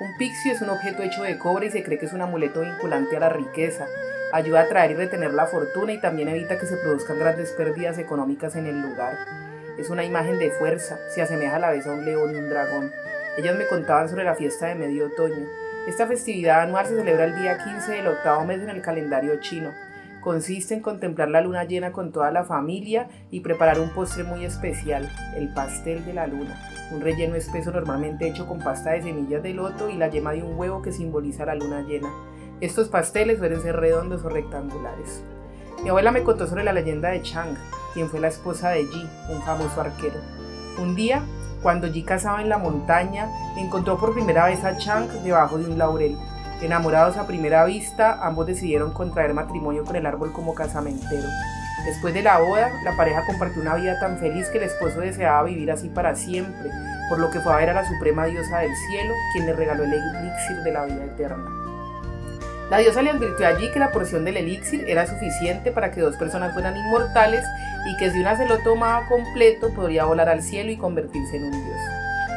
Un 0.00 0.18
pixio 0.18 0.52
es 0.52 0.60
un 0.60 0.68
objeto 0.68 1.02
hecho 1.02 1.22
de 1.22 1.38
cobre 1.38 1.68
y 1.68 1.70
se 1.70 1.82
cree 1.82 1.98
que 1.98 2.04
es 2.04 2.12
un 2.12 2.20
amuleto 2.20 2.60
vinculante 2.60 3.16
a 3.16 3.20
la 3.20 3.30
riqueza. 3.30 3.86
Ayuda 4.34 4.60
a 4.60 4.68
traer 4.68 4.90
y 4.90 4.94
retener 4.94 5.32
la 5.32 5.46
fortuna 5.46 5.94
y 5.94 6.00
también 6.02 6.28
evita 6.28 6.58
que 6.58 6.66
se 6.66 6.76
produzcan 6.76 7.18
grandes 7.18 7.52
pérdidas 7.52 7.96
económicas 7.96 8.56
en 8.56 8.66
el 8.66 8.82
lugar. 8.82 9.47
Es 9.78 9.90
una 9.90 10.04
imagen 10.04 10.40
de 10.40 10.50
fuerza, 10.50 10.98
se 11.08 11.22
asemeja 11.22 11.54
a 11.54 11.60
la 11.60 11.70
vez 11.70 11.86
a 11.86 11.92
un 11.92 12.04
león 12.04 12.34
y 12.34 12.38
un 12.38 12.50
dragón. 12.50 12.90
Ellas 13.36 13.56
me 13.56 13.68
contaban 13.68 14.08
sobre 14.08 14.24
la 14.24 14.34
fiesta 14.34 14.66
de 14.66 14.74
medio 14.74 15.06
otoño. 15.06 15.46
Esta 15.86 16.08
festividad 16.08 16.62
anual 16.62 16.86
se 16.86 16.96
celebra 16.96 17.26
el 17.26 17.40
día 17.40 17.58
15 17.58 17.92
del 17.92 18.08
octavo 18.08 18.44
mes 18.44 18.60
en 18.60 18.70
el 18.70 18.82
calendario 18.82 19.38
chino. 19.40 19.70
Consiste 20.20 20.74
en 20.74 20.80
contemplar 20.80 21.30
la 21.30 21.42
luna 21.42 21.62
llena 21.62 21.92
con 21.92 22.10
toda 22.10 22.32
la 22.32 22.42
familia 22.42 23.08
y 23.30 23.38
preparar 23.38 23.78
un 23.78 23.90
postre 23.90 24.24
muy 24.24 24.44
especial, 24.44 25.08
el 25.36 25.54
pastel 25.54 26.04
de 26.04 26.12
la 26.12 26.26
luna, 26.26 26.60
un 26.90 27.00
relleno 27.00 27.36
espeso 27.36 27.70
normalmente 27.70 28.26
hecho 28.26 28.48
con 28.48 28.58
pasta 28.58 28.90
de 28.90 29.02
semillas 29.02 29.44
de 29.44 29.54
loto 29.54 29.88
y 29.88 29.94
la 29.94 30.08
yema 30.08 30.32
de 30.32 30.42
un 30.42 30.58
huevo 30.58 30.82
que 30.82 30.90
simboliza 30.90 31.46
la 31.46 31.54
luna 31.54 31.82
llena. 31.82 32.08
Estos 32.60 32.88
pasteles 32.88 33.38
suelen 33.38 33.62
ser 33.62 33.76
redondos 33.76 34.24
o 34.24 34.28
rectangulares. 34.28 35.22
Mi 35.84 35.90
abuela 35.90 36.10
me 36.10 36.24
contó 36.24 36.48
sobre 36.48 36.64
la 36.64 36.72
leyenda 36.72 37.10
de 37.10 37.22
Chang, 37.22 37.56
quien 37.98 38.08
fue 38.08 38.20
la 38.20 38.28
esposa 38.28 38.70
de 38.70 38.86
Ji, 38.86 39.10
un 39.28 39.42
famoso 39.42 39.80
arquero. 39.80 40.20
Un 40.80 40.94
día, 40.94 41.20
cuando 41.64 41.88
Ji 41.88 42.04
cazaba 42.04 42.40
en 42.40 42.48
la 42.48 42.56
montaña, 42.56 43.28
encontró 43.56 43.98
por 43.98 44.14
primera 44.14 44.44
vez 44.44 44.62
a 44.62 44.76
Chang 44.76 45.08
debajo 45.24 45.58
de 45.58 45.68
un 45.68 45.78
laurel. 45.78 46.16
Enamorados 46.62 47.16
a 47.16 47.26
primera 47.26 47.64
vista, 47.64 48.24
ambos 48.24 48.46
decidieron 48.46 48.92
contraer 48.92 49.34
matrimonio 49.34 49.84
con 49.84 49.96
el 49.96 50.06
árbol 50.06 50.32
como 50.32 50.54
casamentero. 50.54 51.26
Después 51.86 52.14
de 52.14 52.22
la 52.22 52.38
boda, 52.38 52.70
la 52.84 52.96
pareja 52.96 53.26
compartió 53.26 53.62
una 53.62 53.74
vida 53.74 53.98
tan 53.98 54.16
feliz 54.18 54.48
que 54.50 54.58
el 54.58 54.64
esposo 54.64 55.00
deseaba 55.00 55.42
vivir 55.42 55.72
así 55.72 55.88
para 55.88 56.14
siempre, 56.14 56.70
por 57.08 57.18
lo 57.18 57.32
que 57.32 57.40
fue 57.40 57.52
a 57.52 57.56
ver 57.56 57.70
a 57.70 57.74
la 57.74 57.88
suprema 57.88 58.26
diosa 58.26 58.58
del 58.58 58.76
cielo, 58.88 59.12
quien 59.32 59.46
le 59.46 59.54
regaló 59.54 59.82
el 59.82 59.92
elixir 59.92 60.58
de 60.62 60.70
la 60.70 60.84
vida 60.84 61.04
eterna. 61.04 61.50
La 62.70 62.78
diosa 62.78 63.00
le 63.00 63.10
advirtió 63.10 63.46
allí 63.46 63.72
que 63.72 63.78
la 63.78 63.90
porción 63.90 64.26
del 64.26 64.36
elixir 64.36 64.84
era 64.86 65.06
suficiente 65.06 65.72
para 65.72 65.90
que 65.90 66.02
dos 66.02 66.16
personas 66.16 66.52
fueran 66.52 66.76
inmortales 66.76 67.42
y 67.86 67.96
que 67.96 68.10
si 68.10 68.20
una 68.20 68.36
se 68.36 68.46
lo 68.46 68.58
tomaba 68.58 69.06
completo 69.06 69.72
podría 69.74 70.04
volar 70.04 70.28
al 70.28 70.42
cielo 70.42 70.70
y 70.70 70.76
convertirse 70.76 71.36
en 71.36 71.44
un 71.44 71.52
dios. 71.52 71.80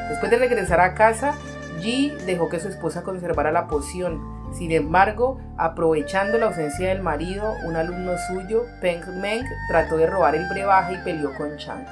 Después 0.09 0.29
de 0.31 0.37
regresar 0.37 0.79
a 0.79 0.93
casa, 0.93 1.33
Ji 1.79 2.13
dejó 2.25 2.49
que 2.49 2.59
su 2.59 2.67
esposa 2.67 3.03
conservara 3.03 3.51
la 3.51 3.67
poción. 3.67 4.21
Sin 4.53 4.71
embargo, 4.71 5.39
aprovechando 5.57 6.37
la 6.37 6.47
ausencia 6.47 6.89
del 6.89 7.01
marido, 7.01 7.55
un 7.63 7.75
alumno 7.75 8.13
suyo, 8.27 8.65
Peng 8.81 9.01
Meng, 9.21 9.45
trató 9.69 9.97
de 9.97 10.07
robar 10.07 10.35
el 10.35 10.47
brebaje 10.49 10.95
y 10.95 10.97
peleó 10.97 11.33
con 11.35 11.55
Chang. 11.57 11.85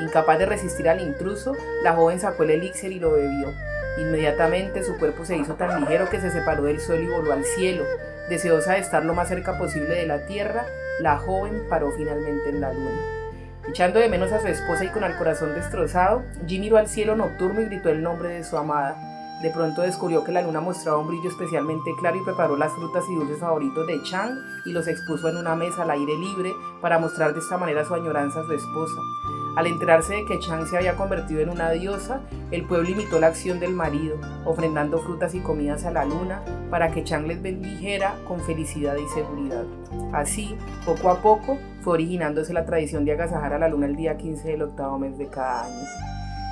Incapaz 0.00 0.38
de 0.38 0.46
resistir 0.46 0.88
al 0.88 1.00
intruso, 1.00 1.54
la 1.82 1.94
joven 1.94 2.18
sacó 2.18 2.42
el 2.42 2.50
elixir 2.50 2.90
y 2.90 2.98
lo 2.98 3.12
bebió. 3.12 3.52
Inmediatamente 3.98 4.82
su 4.82 4.96
cuerpo 4.96 5.24
se 5.24 5.36
hizo 5.36 5.54
tan 5.54 5.80
ligero 5.80 6.08
que 6.08 6.20
se 6.20 6.30
separó 6.30 6.64
del 6.64 6.80
suelo 6.80 7.02
y 7.02 7.14
voló 7.14 7.32
al 7.32 7.44
cielo. 7.44 7.84
Deseosa 8.28 8.72
de 8.72 8.80
estar 8.80 9.04
lo 9.04 9.14
más 9.14 9.28
cerca 9.28 9.58
posible 9.58 9.94
de 9.94 10.06
la 10.06 10.26
tierra, 10.26 10.64
la 11.00 11.18
joven 11.18 11.64
paró 11.68 11.90
finalmente 11.92 12.50
en 12.50 12.60
la 12.60 12.72
luna. 12.72 13.20
Echando 13.68 14.00
de 14.00 14.08
menos 14.08 14.32
a 14.32 14.40
su 14.40 14.48
esposa 14.48 14.84
y 14.84 14.88
con 14.88 15.04
el 15.04 15.16
corazón 15.16 15.54
destrozado, 15.54 16.22
Jim 16.46 16.60
miró 16.60 16.76
al 16.76 16.88
cielo 16.88 17.14
nocturno 17.14 17.60
y 17.60 17.66
gritó 17.66 17.88
el 17.90 18.02
nombre 18.02 18.30
de 18.30 18.44
su 18.44 18.56
amada. 18.56 18.96
De 19.42 19.50
pronto 19.50 19.82
descubrió 19.82 20.22
que 20.24 20.32
la 20.32 20.42
luna 20.42 20.60
mostraba 20.60 20.98
un 20.98 21.08
brillo 21.08 21.30
especialmente 21.30 21.90
claro 21.98 22.16
y 22.18 22.24
preparó 22.24 22.56
las 22.56 22.72
frutas 22.72 23.04
y 23.08 23.14
dulces 23.14 23.38
favoritos 23.38 23.86
de 23.86 24.02
Chang 24.02 24.36
y 24.66 24.72
los 24.72 24.86
expuso 24.86 25.28
en 25.28 25.38
una 25.38 25.56
mesa 25.56 25.82
al 25.82 25.90
aire 25.90 26.16
libre 26.16 26.52
para 26.82 26.98
mostrar 26.98 27.32
de 27.32 27.40
esta 27.40 27.56
manera 27.56 27.84
su 27.84 27.94
añoranza 27.94 28.40
a 28.40 28.44
su 28.44 28.52
esposa. 28.52 29.00
Al 29.56 29.66
enterarse 29.66 30.14
de 30.14 30.24
que 30.24 30.38
Chang 30.38 30.66
se 30.66 30.76
había 30.76 30.96
convertido 30.96 31.40
en 31.40 31.50
una 31.50 31.70
diosa, 31.70 32.20
el 32.52 32.64
pueblo 32.64 32.88
imitó 32.88 33.18
la 33.18 33.26
acción 33.26 33.58
del 33.58 33.72
marido, 33.72 34.16
ofrendando 34.44 34.98
frutas 34.98 35.34
y 35.34 35.40
comidas 35.40 35.84
a 35.84 35.90
la 35.90 36.04
luna 36.04 36.42
para 36.70 36.92
que 36.92 37.02
Chang 37.02 37.26
les 37.26 37.42
bendijera 37.42 38.14
con 38.28 38.40
felicidad 38.40 38.96
y 38.96 39.08
seguridad. 39.08 39.64
Así, 40.12 40.56
poco 40.86 41.10
a 41.10 41.20
poco, 41.20 41.58
fue 41.82 41.94
originándose 41.94 42.52
la 42.52 42.64
tradición 42.64 43.04
de 43.04 43.12
agasajar 43.12 43.52
a 43.52 43.58
la 43.58 43.68
luna 43.68 43.86
el 43.86 43.96
día 43.96 44.16
15 44.16 44.48
del 44.48 44.62
octavo 44.62 44.98
mes 44.98 45.18
de 45.18 45.26
cada 45.26 45.64
año. 45.64 45.84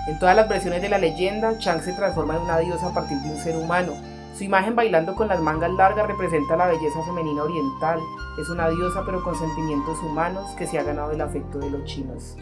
En 0.08 0.18
todas 0.18 0.34
las 0.34 0.48
versiones 0.48 0.82
de 0.82 0.88
la 0.88 0.98
leyenda, 0.98 1.58
Chang 1.58 1.82
se 1.82 1.92
transforma 1.92 2.37
en 2.37 2.42
una 2.42 2.58
diosa 2.58 2.88
a 2.88 2.94
partir 2.94 3.18
de 3.18 3.30
un 3.30 3.38
ser 3.38 3.56
humano. 3.56 3.92
Su 4.34 4.44
imagen 4.44 4.74
bailando 4.74 5.14
con 5.14 5.28
las 5.28 5.40
mangas 5.40 5.72
largas 5.72 6.06
representa 6.06 6.56
la 6.56 6.66
belleza 6.66 7.02
femenina 7.04 7.42
oriental. 7.42 8.00
Es 8.40 8.48
una 8.48 8.68
diosa 8.68 9.02
pero 9.04 9.22
con 9.22 9.34
sentimientos 9.37 9.98
humanos 10.02 10.50
que 10.56 10.66
se 10.66 10.78
ha 10.78 10.82
ganado 10.82 11.12
el 11.12 11.20
afecto 11.20 11.58
de 11.58 11.70
los 11.70 11.84
chinos. 11.84 12.37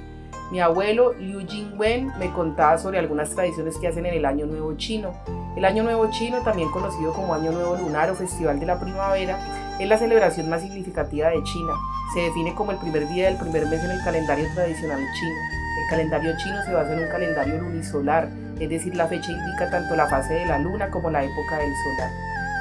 Mi 0.50 0.60
abuelo 0.60 1.12
Liu 1.14 1.40
Jingwen 1.44 2.12
me 2.20 2.32
contaba 2.32 2.78
sobre 2.78 3.00
algunas 3.00 3.30
tradiciones 3.30 3.78
que 3.78 3.88
hacen 3.88 4.06
en 4.06 4.14
el 4.14 4.24
Año 4.24 4.46
Nuevo 4.46 4.74
Chino. 4.76 5.12
El 5.56 5.64
Año 5.64 5.82
Nuevo 5.82 6.08
Chino, 6.12 6.40
también 6.42 6.70
conocido 6.70 7.12
como 7.12 7.34
Año 7.34 7.50
Nuevo 7.50 7.74
Lunar 7.76 8.10
o 8.10 8.14
Festival 8.14 8.60
de 8.60 8.66
la 8.66 8.78
Primavera, 8.78 9.76
es 9.80 9.88
la 9.88 9.98
celebración 9.98 10.48
más 10.48 10.62
significativa 10.62 11.30
de 11.30 11.42
China. 11.42 11.72
Se 12.14 12.20
define 12.20 12.54
como 12.54 12.70
el 12.70 12.78
primer 12.78 13.08
día 13.08 13.26
del 13.26 13.38
primer 13.38 13.66
mes 13.66 13.82
en 13.82 13.90
el 13.90 14.04
calendario 14.04 14.46
tradicional 14.54 15.00
chino. 15.18 15.34
El 15.82 15.90
calendario 15.90 16.32
chino 16.38 16.62
se 16.64 16.72
basa 16.72 16.92
en 16.92 17.00
un 17.00 17.08
calendario 17.08 17.60
lunisolar, 17.60 18.28
es 18.60 18.70
decir, 18.70 18.94
la 18.94 19.08
fecha 19.08 19.32
indica 19.32 19.68
tanto 19.68 19.96
la 19.96 20.06
fase 20.06 20.32
de 20.32 20.46
la 20.46 20.58
luna 20.60 20.90
como 20.90 21.10
la 21.10 21.24
época 21.24 21.58
del 21.58 21.72
solar. 21.84 22.10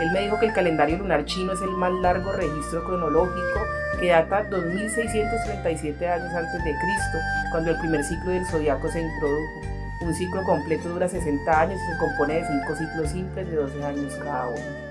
Él 0.02 0.12
me 0.12 0.22
dijo 0.22 0.40
que 0.40 0.48
el 0.48 0.54
calendario 0.54 0.98
lunar 0.98 1.24
chino 1.26 1.54
es 1.54 1.62
el 1.62 1.70
más 1.70 1.94
largo 2.02 2.32
registro 2.32 2.84
cronológico 2.84 3.60
que 4.00 4.10
data 4.10 4.44
2637 4.50 6.08
años 6.08 6.34
antes 6.34 6.64
de 6.64 6.72
Cristo, 6.72 7.18
cuando 7.52 7.72
el 7.72 7.80
primer 7.80 8.04
ciclo 8.04 8.32
del 8.32 8.46
zodiaco 8.46 8.90
se 8.90 9.02
introdujo. 9.02 9.62
Un 10.02 10.14
ciclo 10.14 10.44
completo 10.44 10.90
dura 10.90 11.08
60 11.08 11.62
años 11.62 11.80
y 11.82 11.94
se 11.94 11.98
compone 11.98 12.36
de 12.36 12.48
5 12.48 12.76
ciclos 12.76 13.10
simples 13.10 13.50
de 13.50 13.56
12 13.56 13.84
años 13.86 14.14
cada 14.24 14.48
uno. 14.48 14.86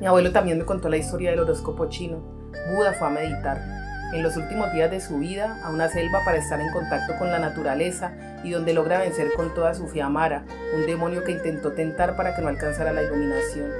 Mi 0.00 0.06
abuelo 0.06 0.32
también 0.32 0.58
me 0.58 0.64
contó 0.64 0.88
la 0.88 0.96
historia 0.96 1.30
del 1.30 1.40
horóscopo 1.40 1.88
chino. 1.88 2.18
Buda 2.74 2.92
fue 2.94 3.06
a 3.06 3.10
meditar 3.10 3.80
en 4.12 4.22
los 4.22 4.36
últimos 4.36 4.72
días 4.72 4.90
de 4.90 5.00
su 5.00 5.18
vida 5.18 5.58
a 5.62 5.70
una 5.70 5.88
selva 5.88 6.24
para 6.24 6.38
estar 6.38 6.60
en 6.60 6.72
contacto 6.72 7.16
con 7.18 7.30
la 7.30 7.38
naturaleza 7.38 8.12
y 8.42 8.50
donde 8.50 8.72
logra 8.72 8.98
vencer 8.98 9.32
con 9.36 9.54
toda 9.54 9.74
su 9.74 9.86
fiamara, 9.86 10.44
un 10.74 10.86
demonio 10.86 11.22
que 11.22 11.32
intentó 11.32 11.72
tentar 11.72 12.16
para 12.16 12.34
que 12.34 12.42
no 12.42 12.48
alcanzara 12.48 12.92
la 12.92 13.02
iluminación. 13.02 13.70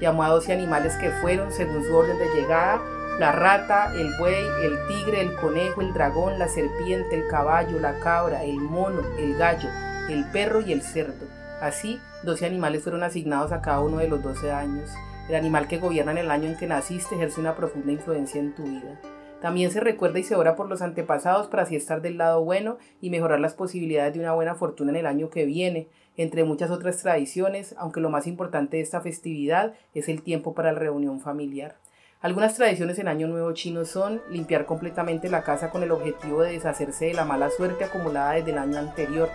Llamó 0.00 0.22
a 0.22 0.28
12 0.28 0.52
animales 0.52 0.94
que 0.96 1.10
fueron, 1.10 1.50
según 1.52 1.84
su 1.84 1.94
orden 1.94 2.18
de 2.18 2.40
llegada, 2.40 2.80
la 3.20 3.32
rata, 3.32 3.92
el 3.94 4.16
buey, 4.16 4.46
el 4.62 4.78
tigre, 4.88 5.20
el 5.20 5.36
conejo, 5.36 5.82
el 5.82 5.92
dragón, 5.92 6.38
la 6.38 6.48
serpiente, 6.48 7.14
el 7.14 7.28
caballo, 7.28 7.78
la 7.78 8.00
cabra, 8.00 8.44
el 8.44 8.56
mono, 8.56 9.02
el 9.18 9.36
gallo, 9.36 9.68
el 10.08 10.24
perro 10.30 10.62
y 10.62 10.72
el 10.72 10.80
cerdo. 10.80 11.26
Así, 11.60 12.00
12 12.22 12.46
animales 12.46 12.82
fueron 12.82 13.02
asignados 13.02 13.52
a 13.52 13.60
cada 13.60 13.80
uno 13.80 13.98
de 13.98 14.08
los 14.08 14.22
12 14.22 14.50
años. 14.52 14.88
El 15.28 15.34
animal 15.34 15.68
que 15.68 15.76
gobierna 15.76 16.12
en 16.12 16.16
el 16.16 16.30
año 16.30 16.48
en 16.48 16.56
que 16.56 16.66
naciste 16.66 17.14
ejerce 17.14 17.42
una 17.42 17.56
profunda 17.56 17.92
influencia 17.92 18.40
en 18.40 18.54
tu 18.54 18.62
vida. 18.62 18.98
También 19.42 19.70
se 19.70 19.80
recuerda 19.80 20.18
y 20.18 20.22
se 20.22 20.34
ora 20.34 20.56
por 20.56 20.70
los 20.70 20.80
antepasados 20.80 21.48
para 21.48 21.64
así 21.64 21.76
estar 21.76 22.00
del 22.00 22.16
lado 22.16 22.42
bueno 22.42 22.78
y 23.02 23.10
mejorar 23.10 23.38
las 23.38 23.52
posibilidades 23.52 24.14
de 24.14 24.20
una 24.20 24.32
buena 24.32 24.54
fortuna 24.54 24.92
en 24.92 24.96
el 24.96 25.06
año 25.06 25.28
que 25.28 25.44
viene, 25.44 25.88
entre 26.16 26.44
muchas 26.44 26.70
otras 26.70 26.96
tradiciones, 27.02 27.74
aunque 27.76 28.00
lo 28.00 28.08
más 28.08 28.26
importante 28.26 28.78
de 28.78 28.82
esta 28.82 29.02
festividad 29.02 29.74
es 29.92 30.08
el 30.08 30.22
tiempo 30.22 30.54
para 30.54 30.72
la 30.72 30.78
reunión 30.78 31.20
familiar. 31.20 31.76
Algunas 32.22 32.54
tradiciones 32.54 32.98
en 32.98 33.08
Año 33.08 33.28
Nuevo 33.28 33.50
chino 33.52 33.86
son 33.86 34.20
limpiar 34.28 34.66
completamente 34.66 35.30
la 35.30 35.42
casa 35.42 35.70
con 35.70 35.82
el 35.82 35.90
objetivo 35.90 36.42
de 36.42 36.52
deshacerse 36.52 37.06
de 37.06 37.14
la 37.14 37.24
mala 37.24 37.48
suerte 37.48 37.84
acumulada 37.84 38.32
desde 38.32 38.50
el 38.50 38.58
año 38.58 38.78
anterior, 38.78 39.30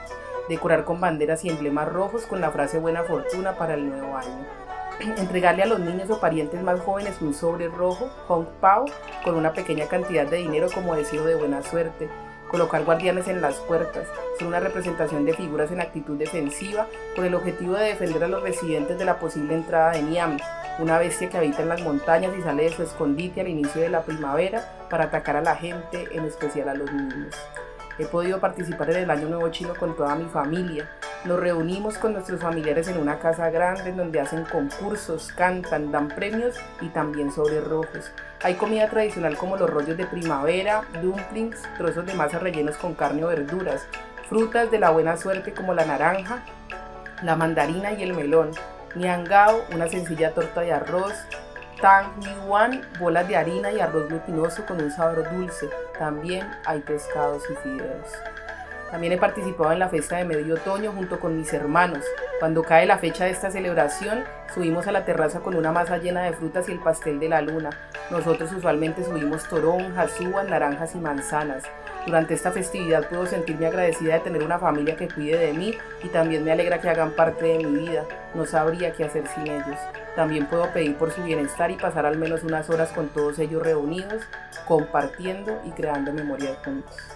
decorar 0.50 0.86
con 0.86 1.02
banderas 1.02 1.44
y 1.44 1.50
emblemas 1.50 1.92
rojos 1.92 2.28
con 2.28 2.42
la 2.42 2.52
frase 2.52 2.78
buena 2.78 3.02
fortuna 3.02 3.58
para 3.58 3.74
el 3.74 3.90
nuevo 3.90 4.16
año. 4.16 4.46
Entregarle 5.18 5.64
a 5.64 5.66
los 5.66 5.80
niños 5.80 6.12
o 6.12 6.20
parientes 6.20 6.62
más 6.62 6.80
jóvenes 6.80 7.20
un 7.22 7.34
sobre 7.34 7.70
rojo, 7.70 8.08
Hong 8.28 8.46
Pao, 8.62 8.86
con 9.24 9.34
una 9.34 9.52
pequeña 9.52 9.88
cantidad 9.88 10.28
de 10.28 10.38
dinero 10.38 10.68
como 10.72 10.96
deseo 10.96 11.26
de 11.26 11.34
buena 11.34 11.64
suerte. 11.64 12.08
Colocar 12.56 12.86
guardianes 12.86 13.28
en 13.28 13.42
las 13.42 13.56
puertas. 13.58 14.08
Son 14.40 14.48
una 14.48 14.62
representación 14.62 15.26
de 15.26 15.34
figuras 15.34 15.72
en 15.72 15.82
actitud 15.82 16.18
defensiva 16.18 16.88
con 17.14 17.26
el 17.26 17.36
objetivo 17.36 17.74
de 17.74 17.88
defender 17.88 18.24
a 18.24 18.30
los 18.30 18.42
residentes 18.42 18.98
de 18.98 19.04
la 19.04 19.20
posible 19.20 19.56
entrada 19.56 19.92
de 19.92 20.02
Niam, 20.02 20.38
una 20.80 20.98
bestia 20.98 21.30
que 21.30 21.36
habita 21.36 21.64
en 21.64 21.68
las 21.68 21.82
montañas 21.82 22.32
y 22.34 22.42
sale 22.42 22.64
de 22.64 22.72
su 22.72 22.84
escondite 22.84 23.42
al 23.42 23.50
inicio 23.50 23.82
de 23.82 23.90
la 23.90 24.04
primavera 24.04 24.88
para 24.90 25.04
atacar 25.04 25.36
a 25.36 25.42
la 25.42 25.58
gente, 25.58 26.08
en 26.14 26.24
especial 26.24 26.70
a 26.70 26.76
los 26.76 26.90
niños. 26.94 27.36
He 28.00 28.06
podido 28.06 28.40
participar 28.40 28.90
en 28.92 29.04
el 29.04 29.10
Año 29.10 29.28
Nuevo 29.28 29.50
Chino 29.50 29.76
con 29.76 29.94
toda 29.94 30.16
mi 30.16 30.30
familia. 30.30 30.90
Nos 31.26 31.40
reunimos 31.40 31.98
con 31.98 32.14
nuestros 32.14 32.40
familiares 32.40 32.88
en 32.88 33.00
una 33.00 33.18
casa 33.18 33.50
grande 33.50 33.92
donde 33.92 34.20
hacen 34.20 34.46
concursos, 34.46 35.32
cantan, 35.36 35.92
dan 35.92 36.08
premios 36.10 36.56
y 36.82 36.90
también 36.90 37.32
sobre 37.32 37.62
rojos. 37.62 38.12
Hay 38.44 38.54
comida 38.54 38.88
tradicional 38.92 39.36
como 39.36 39.58
los 39.58 39.68
rollos 39.68 39.98
de 39.98 40.06
primavera, 40.06 40.84
dumplings, 41.02 41.64
trozos 41.80 42.06
de 42.06 42.14
masa 42.14 42.38
rellenos 42.38 42.78
con 42.78 42.94
carne 42.94 43.26
o 43.26 43.30
verduras, 43.30 43.88
frutas 44.30 44.70
de 44.70 44.78
la 44.78 44.92
buena 44.92 45.18
suerte 45.18 45.52
como 45.52 45.74
la 45.74 45.86
naranja, 45.86 46.44
la 47.24 47.36
mandarina 47.36 47.94
y 47.94 48.04
el 48.04 48.14
melón, 48.14 48.52
niangao, 48.94 49.66
una 49.74 49.88
sencilla 49.88 50.32
torta 50.32 50.62
de 50.62 50.74
arroz, 50.74 51.16
tang 51.82 52.22
yuan, 52.22 52.84
bolas 53.00 53.28
de 53.28 53.36
harina 53.36 53.72
y 53.72 53.80
arroz 53.80 54.10
glutinoso 54.10 54.64
con 54.68 54.80
un 54.80 54.92
sabor 54.92 55.28
dulce. 55.32 55.70
También 55.98 56.48
hay 56.66 56.82
pescados 56.82 57.42
y 57.50 57.56
fideos. 57.56 58.14
También 58.96 59.12
he 59.12 59.18
participado 59.18 59.74
en 59.74 59.80
la 59.80 59.90
fiesta 59.90 60.16
de 60.16 60.24
medio 60.24 60.56
otoño 60.56 60.94
junto 60.94 61.20
con 61.20 61.36
mis 61.36 61.52
hermanos. 61.52 62.00
Cuando 62.40 62.64
cae 62.64 62.86
la 62.86 62.98
fecha 62.98 63.26
de 63.26 63.32
esta 63.32 63.52
celebración, 63.52 64.24
subimos 64.54 64.88
a 64.88 64.94
la 64.94 65.04
terraza 65.04 65.42
con 65.42 65.54
una 65.54 65.74
masa 65.74 65.98
llena 65.98 66.24
de 66.24 66.32
frutas 66.32 66.70
y 66.70 66.72
el 66.72 66.80
pastel 66.80 67.20
de 67.20 67.28
la 67.28 67.42
luna. 67.42 67.72
Nosotros 68.10 68.54
usualmente 68.54 69.04
subimos 69.04 69.50
toronjas, 69.50 70.18
uvas, 70.22 70.48
naranjas 70.48 70.96
y 70.96 71.00
manzanas. 71.00 71.64
Durante 72.06 72.36
esta 72.36 72.54
festividad 72.54 73.10
puedo 73.10 73.26
sentirme 73.26 73.68
agradecida 73.68 74.14
de 74.14 74.22
tener 74.22 74.42
una 74.42 74.60
familia 74.60 74.96
que 74.96 75.10
cuide 75.10 75.40
de 75.40 75.52
mí 75.52 75.78
y 76.02 76.08
también 76.08 76.46
me 76.46 76.54
alegra 76.54 76.80
que 76.80 76.88
hagan 76.88 77.12
parte 77.12 77.48
de 77.48 77.66
mi 77.66 77.90
vida. 77.90 78.06
No 78.34 78.46
sabría 78.46 78.94
qué 78.94 79.04
hacer 79.04 79.28
sin 79.28 79.48
ellos. 79.48 79.78
También 80.16 80.46
puedo 80.46 80.72
pedir 80.72 80.96
por 80.96 81.12
su 81.12 81.22
bienestar 81.22 81.70
y 81.70 81.76
pasar 81.76 82.06
al 82.06 82.18
menos 82.18 82.46
unas 82.46 82.70
horas 82.70 82.94
con 82.94 83.10
todos 83.10 83.40
ellos 83.40 83.62
reunidos, 83.62 84.24
compartiendo 84.66 85.60
y 85.66 85.72
creando 85.72 86.14
memorias 86.14 86.58
juntos. 86.64 87.15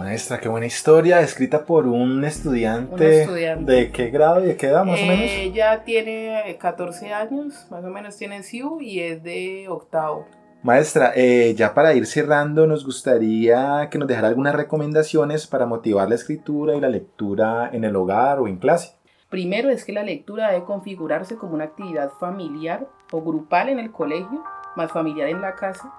Maestra, 0.00 0.40
qué 0.40 0.48
buena 0.48 0.64
historia, 0.64 1.20
escrita 1.20 1.66
por 1.66 1.86
un 1.86 2.24
estudiante. 2.24 3.26
¿De 3.58 3.90
qué 3.92 4.08
grado 4.08 4.42
y 4.42 4.46
de 4.46 4.56
qué 4.56 4.68
edad 4.68 4.82
más 4.82 4.98
o 4.98 5.04
menos? 5.04 5.26
Ella 5.30 5.84
tiene 5.84 6.56
14 6.58 7.12
años, 7.12 7.66
más 7.70 7.84
o 7.84 7.88
menos 7.88 8.16
tiene 8.16 8.42
SIU 8.42 8.80
y 8.80 9.00
es 9.00 9.22
de 9.22 9.66
octavo. 9.68 10.26
Maestra, 10.62 11.12
eh, 11.14 11.54
ya 11.54 11.74
para 11.74 11.92
ir 11.92 12.06
cerrando, 12.06 12.66
nos 12.66 12.86
gustaría 12.86 13.88
que 13.90 13.98
nos 13.98 14.08
dejara 14.08 14.28
algunas 14.28 14.54
recomendaciones 14.54 15.46
para 15.46 15.66
motivar 15.66 16.08
la 16.08 16.14
escritura 16.14 16.74
y 16.74 16.80
la 16.80 16.88
lectura 16.88 17.68
en 17.70 17.84
el 17.84 17.94
hogar 17.94 18.40
o 18.40 18.48
en 18.48 18.56
clase. 18.56 18.94
Primero 19.28 19.68
es 19.68 19.84
que 19.84 19.92
la 19.92 20.02
lectura 20.02 20.50
debe 20.50 20.64
configurarse 20.64 21.36
como 21.36 21.52
una 21.52 21.64
actividad 21.64 22.08
familiar 22.18 22.88
o 23.12 23.20
grupal 23.20 23.68
en 23.68 23.78
el 23.78 23.92
colegio, 23.92 24.42
más 24.76 24.90
familiar 24.92 25.28
en 25.28 25.42
la 25.42 25.56
casa, 25.56 25.92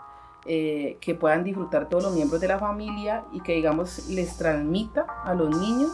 eh, 0.46 0.98
que 1.02 1.16
puedan 1.16 1.44
disfrutar 1.44 1.90
todos 1.90 2.04
los 2.04 2.14
miembros 2.14 2.42
de 2.42 2.48
la 2.48 2.60
familia 2.60 3.26
y 3.32 3.42
que, 3.42 3.54
digamos, 3.54 4.10
les 4.10 4.38
transmita 4.38 5.02
a 5.24 5.34
los 5.34 5.56
niños 5.58 5.92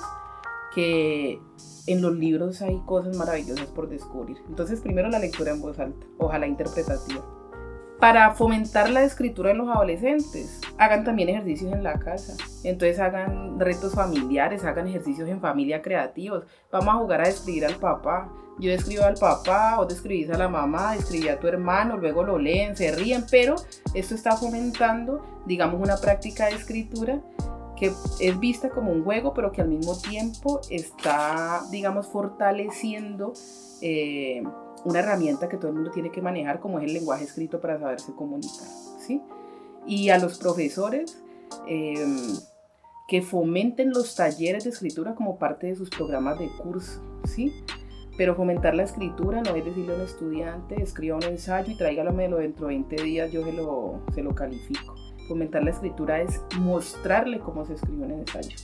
que 0.73 1.41
en 1.87 2.01
los 2.01 2.13
libros 2.15 2.61
hay 2.61 2.79
cosas 2.85 3.15
maravillosas 3.17 3.67
por 3.67 3.89
descubrir. 3.89 4.37
Entonces, 4.47 4.81
primero 4.81 5.09
la 5.09 5.19
lectura 5.19 5.51
en 5.51 5.61
voz 5.61 5.79
alta, 5.79 6.05
ojalá 6.17 6.47
interpretativa 6.47 7.36
para 7.99 8.31
fomentar 8.35 8.89
la 8.89 9.03
escritura 9.03 9.51
en 9.51 9.57
los 9.57 9.69
adolescentes. 9.69 10.61
Hagan 10.77 11.03
también 11.03 11.29
ejercicios 11.29 11.73
en 11.73 11.83
la 11.83 11.97
casa. 11.99 12.35
Entonces 12.63 12.99
hagan 12.99 13.59
retos 13.59 13.93
familiares, 13.93 14.63
hagan 14.63 14.87
ejercicios 14.87 15.27
en 15.29 15.41
familia 15.41 15.81
creativos. 15.81 16.45
Vamos 16.71 16.89
a 16.89 16.97
jugar 16.99 17.21
a 17.21 17.27
describir 17.27 17.65
al 17.65 17.75
papá. 17.75 18.31
Yo 18.59 18.71
escribo 18.71 19.03
al 19.03 19.15
papá, 19.15 19.79
o 19.79 19.85
describís 19.85 20.31
a 20.31 20.37
la 20.37 20.49
mamá, 20.49 20.95
escribí 20.95 21.27
a 21.27 21.39
tu 21.39 21.47
hermano, 21.47 21.95
luego 21.95 22.23
lo 22.23 22.39
leen, 22.39 22.75
se 22.75 22.91
ríen, 22.91 23.23
pero 23.29 23.55
esto 23.93 24.15
está 24.15 24.35
fomentando, 24.35 25.23
digamos, 25.45 25.79
una 25.79 25.95
práctica 25.97 26.47
de 26.47 26.55
escritura 26.55 27.21
que 27.75 27.91
es 28.19 28.39
vista 28.39 28.69
como 28.69 28.91
un 28.91 29.03
juego, 29.03 29.35
pero 29.35 29.51
que 29.51 29.61
al 29.61 29.67
mismo 29.67 29.95
tiempo 29.95 30.59
está, 30.71 31.61
digamos, 31.69 32.07
fortaleciendo 32.07 33.33
eh, 33.81 34.41
una 34.85 34.99
herramienta 34.99 35.49
que 35.49 35.57
todo 35.57 35.69
el 35.69 35.75
mundo 35.75 35.91
tiene 35.91 36.11
que 36.11 36.21
manejar 36.21 36.59
como 36.59 36.79
es 36.79 36.85
el 36.85 36.93
lenguaje 36.93 37.23
escrito 37.23 37.59
para 37.59 37.79
saberse 37.79 38.13
comunicar. 38.13 38.67
¿sí? 38.99 39.21
Y 39.85 40.09
a 40.09 40.17
los 40.17 40.37
profesores 40.37 41.21
em, 41.67 42.37
que 43.07 43.21
fomenten 43.21 43.91
los 43.91 44.15
talleres 44.15 44.65
de 44.65 44.69
escritura 44.69 45.15
como 45.15 45.37
parte 45.37 45.67
de 45.67 45.75
sus 45.75 45.89
programas 45.89 46.39
de 46.39 46.49
curso. 46.61 47.01
¿sí? 47.25 47.53
Pero 48.17 48.35
fomentar 48.35 48.73
la 48.75 48.83
escritura 48.83 49.41
no 49.41 49.55
es 49.55 49.63
decirle 49.63 49.93
a 49.93 49.95
un 49.95 50.01
estudiante, 50.01 50.81
escriba 50.81 51.17
un 51.17 51.23
ensayo 51.23 51.71
y 51.71 51.77
tráigamelo 51.77 52.37
dentro 52.37 52.67
de 52.67 52.73
20 52.73 53.03
días, 53.03 53.31
yo 53.31 53.43
se 53.43 53.53
lo, 53.53 54.01
se 54.13 54.23
lo 54.23 54.33
califico. 54.33 54.95
Fomentar 55.27 55.63
la 55.63 55.71
escritura 55.71 56.21
es 56.21 56.41
mostrarle 56.59 57.39
cómo 57.39 57.65
se 57.65 57.73
escribe 57.73 58.05
un 58.05 58.11
ensayo. 58.11 58.55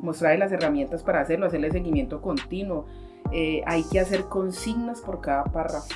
Mostrarle 0.00 0.38
las 0.38 0.50
herramientas 0.50 1.02
para 1.02 1.20
hacerlo, 1.20 1.46
hacerle 1.46 1.70
seguimiento 1.70 2.20
continuo, 2.20 2.86
eh, 3.34 3.62
hay 3.66 3.82
que 3.82 3.98
hacer 3.98 4.26
consignas 4.26 5.00
por 5.00 5.20
cada 5.20 5.42
párrafo, 5.42 5.88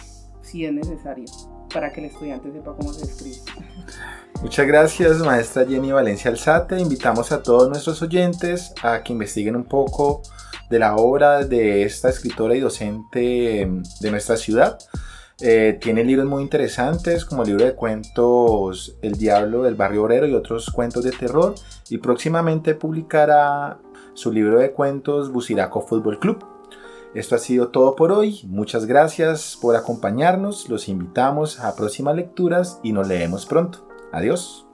si 0.42 0.64
es 0.64 0.72
necesario, 0.72 1.27
para 1.72 1.92
que 1.92 2.01
el 2.01 2.07
estudiante 2.07 2.51
sepa 2.51 2.74
cómo 2.74 2.92
se 2.92 3.05
escribe. 3.05 3.37
Muchas 4.42 4.66
gracias, 4.66 5.18
maestra 5.18 5.64
Jenny 5.64 5.92
Valencia 5.92 6.33
Alzate. 6.33 6.81
Invitamos 6.81 7.31
a 7.31 7.40
todos 7.40 7.68
nuestros 7.68 8.03
oyentes 8.03 8.74
a 8.83 9.05
que 9.05 9.12
investiguen 9.12 9.55
un 9.55 9.64
poco 9.64 10.22
de 10.68 10.81
la 10.81 10.96
obra 10.96 11.44
de 11.44 11.85
esta 11.85 12.09
escritora 12.09 12.57
y 12.57 12.61
docente 12.61 13.61
em, 13.61 13.85
de 14.01 14.11
nuestra 14.11 14.37
ciudad. 14.37 14.77
Eh, 15.40 15.79
tiene 15.81 16.03
libros 16.03 16.27
muy 16.27 16.42
interesantes 16.42 17.24
como 17.24 17.42
el 17.42 17.51
libro 17.51 17.64
de 17.64 17.77
cuentos 17.77 18.96
El 19.01 19.12
Diablo 19.12 19.62
del 19.62 19.77
Barrio 19.77 20.03
Obrero 20.03 20.27
y 20.27 20.35
otros 20.35 20.70
cuentos 20.70 21.05
de 21.05 21.12
terror 21.12 21.55
y 21.88 21.98
próximamente 21.98 22.74
publicará 22.74 23.79
su 24.14 24.33
libro 24.33 24.59
de 24.59 24.72
cuentos 24.72 25.31
Buciraco 25.31 25.83
Fútbol 25.83 26.18
Club. 26.18 26.58
Esto 27.14 27.37
ha 27.37 27.38
sido 27.38 27.68
todo 27.68 27.97
por 27.97 28.12
hoy. 28.12 28.40
Muchas 28.47 28.85
gracias 28.85 29.59
por 29.61 29.77
acompañarnos. 29.77 30.68
Los 30.68 30.88
invitamos 30.88 31.59
a 31.59 31.75
próximas 31.75 32.14
lecturas 32.14 32.81
y 32.83 32.92
nos 32.92 33.09
leemos 33.09 33.47
pronto. 33.47 33.88
Adiós. 34.12 34.66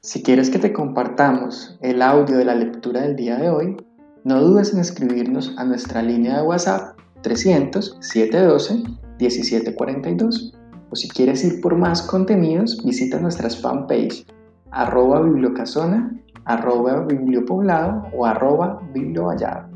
Si 0.00 0.22
quieres 0.22 0.50
que 0.50 0.58
te 0.58 0.74
compartamos 0.74 1.78
el 1.80 2.02
audio 2.02 2.36
de 2.36 2.44
la 2.44 2.54
lectura 2.54 3.00
del 3.00 3.16
día 3.16 3.36
de 3.36 3.48
hoy, 3.48 3.76
no 4.24 4.40
dudes 4.42 4.74
en 4.74 4.80
escribirnos 4.80 5.54
a 5.56 5.64
nuestra 5.64 6.02
línea 6.02 6.36
de 6.36 6.42
WhatsApp 6.42 6.98
300 7.22 7.96
712 8.00 8.82
1742 9.18 10.52
o 10.90 10.96
si 10.96 11.08
quieres 11.08 11.42
ir 11.44 11.62
por 11.62 11.76
más 11.76 12.02
contenidos, 12.02 12.84
visita 12.84 13.18
nuestras 13.18 13.58
fanpage 13.58 14.26
arroba 14.72 15.20
bibliocasona, 15.20 16.10
arroba 16.46 17.00
bibliopoblado 17.00 18.08
o 18.16 18.24
arroba 18.24 18.80
bibliovallado. 18.92 19.70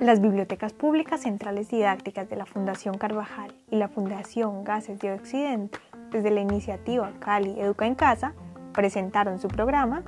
Las 0.00 0.20
bibliotecas 0.20 0.72
públicas 0.72 1.20
centrales 1.22 1.68
didácticas 1.68 2.28
de 2.28 2.34
la 2.34 2.44
Fundación 2.44 2.98
Carvajal 2.98 3.54
y 3.70 3.76
la 3.76 3.88
Fundación 3.88 4.64
Gases 4.64 4.98
de 4.98 5.12
Occidente, 5.12 5.78
desde 6.10 6.30
la 6.30 6.40
iniciativa 6.40 7.12
Cali 7.20 7.60
Educa 7.60 7.86
en 7.86 7.94
Casa, 7.94 8.34
presentaron 8.72 9.38
su 9.38 9.46
programa 9.46 10.02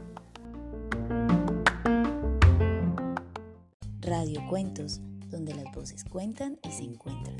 Radio 4.16 4.46
Cuentos, 4.48 5.00
donde 5.28 5.52
las 5.54 5.74
voces 5.74 6.04
cuentan 6.04 6.56
y 6.62 6.70
se 6.70 6.84
encuentran. 6.84 7.34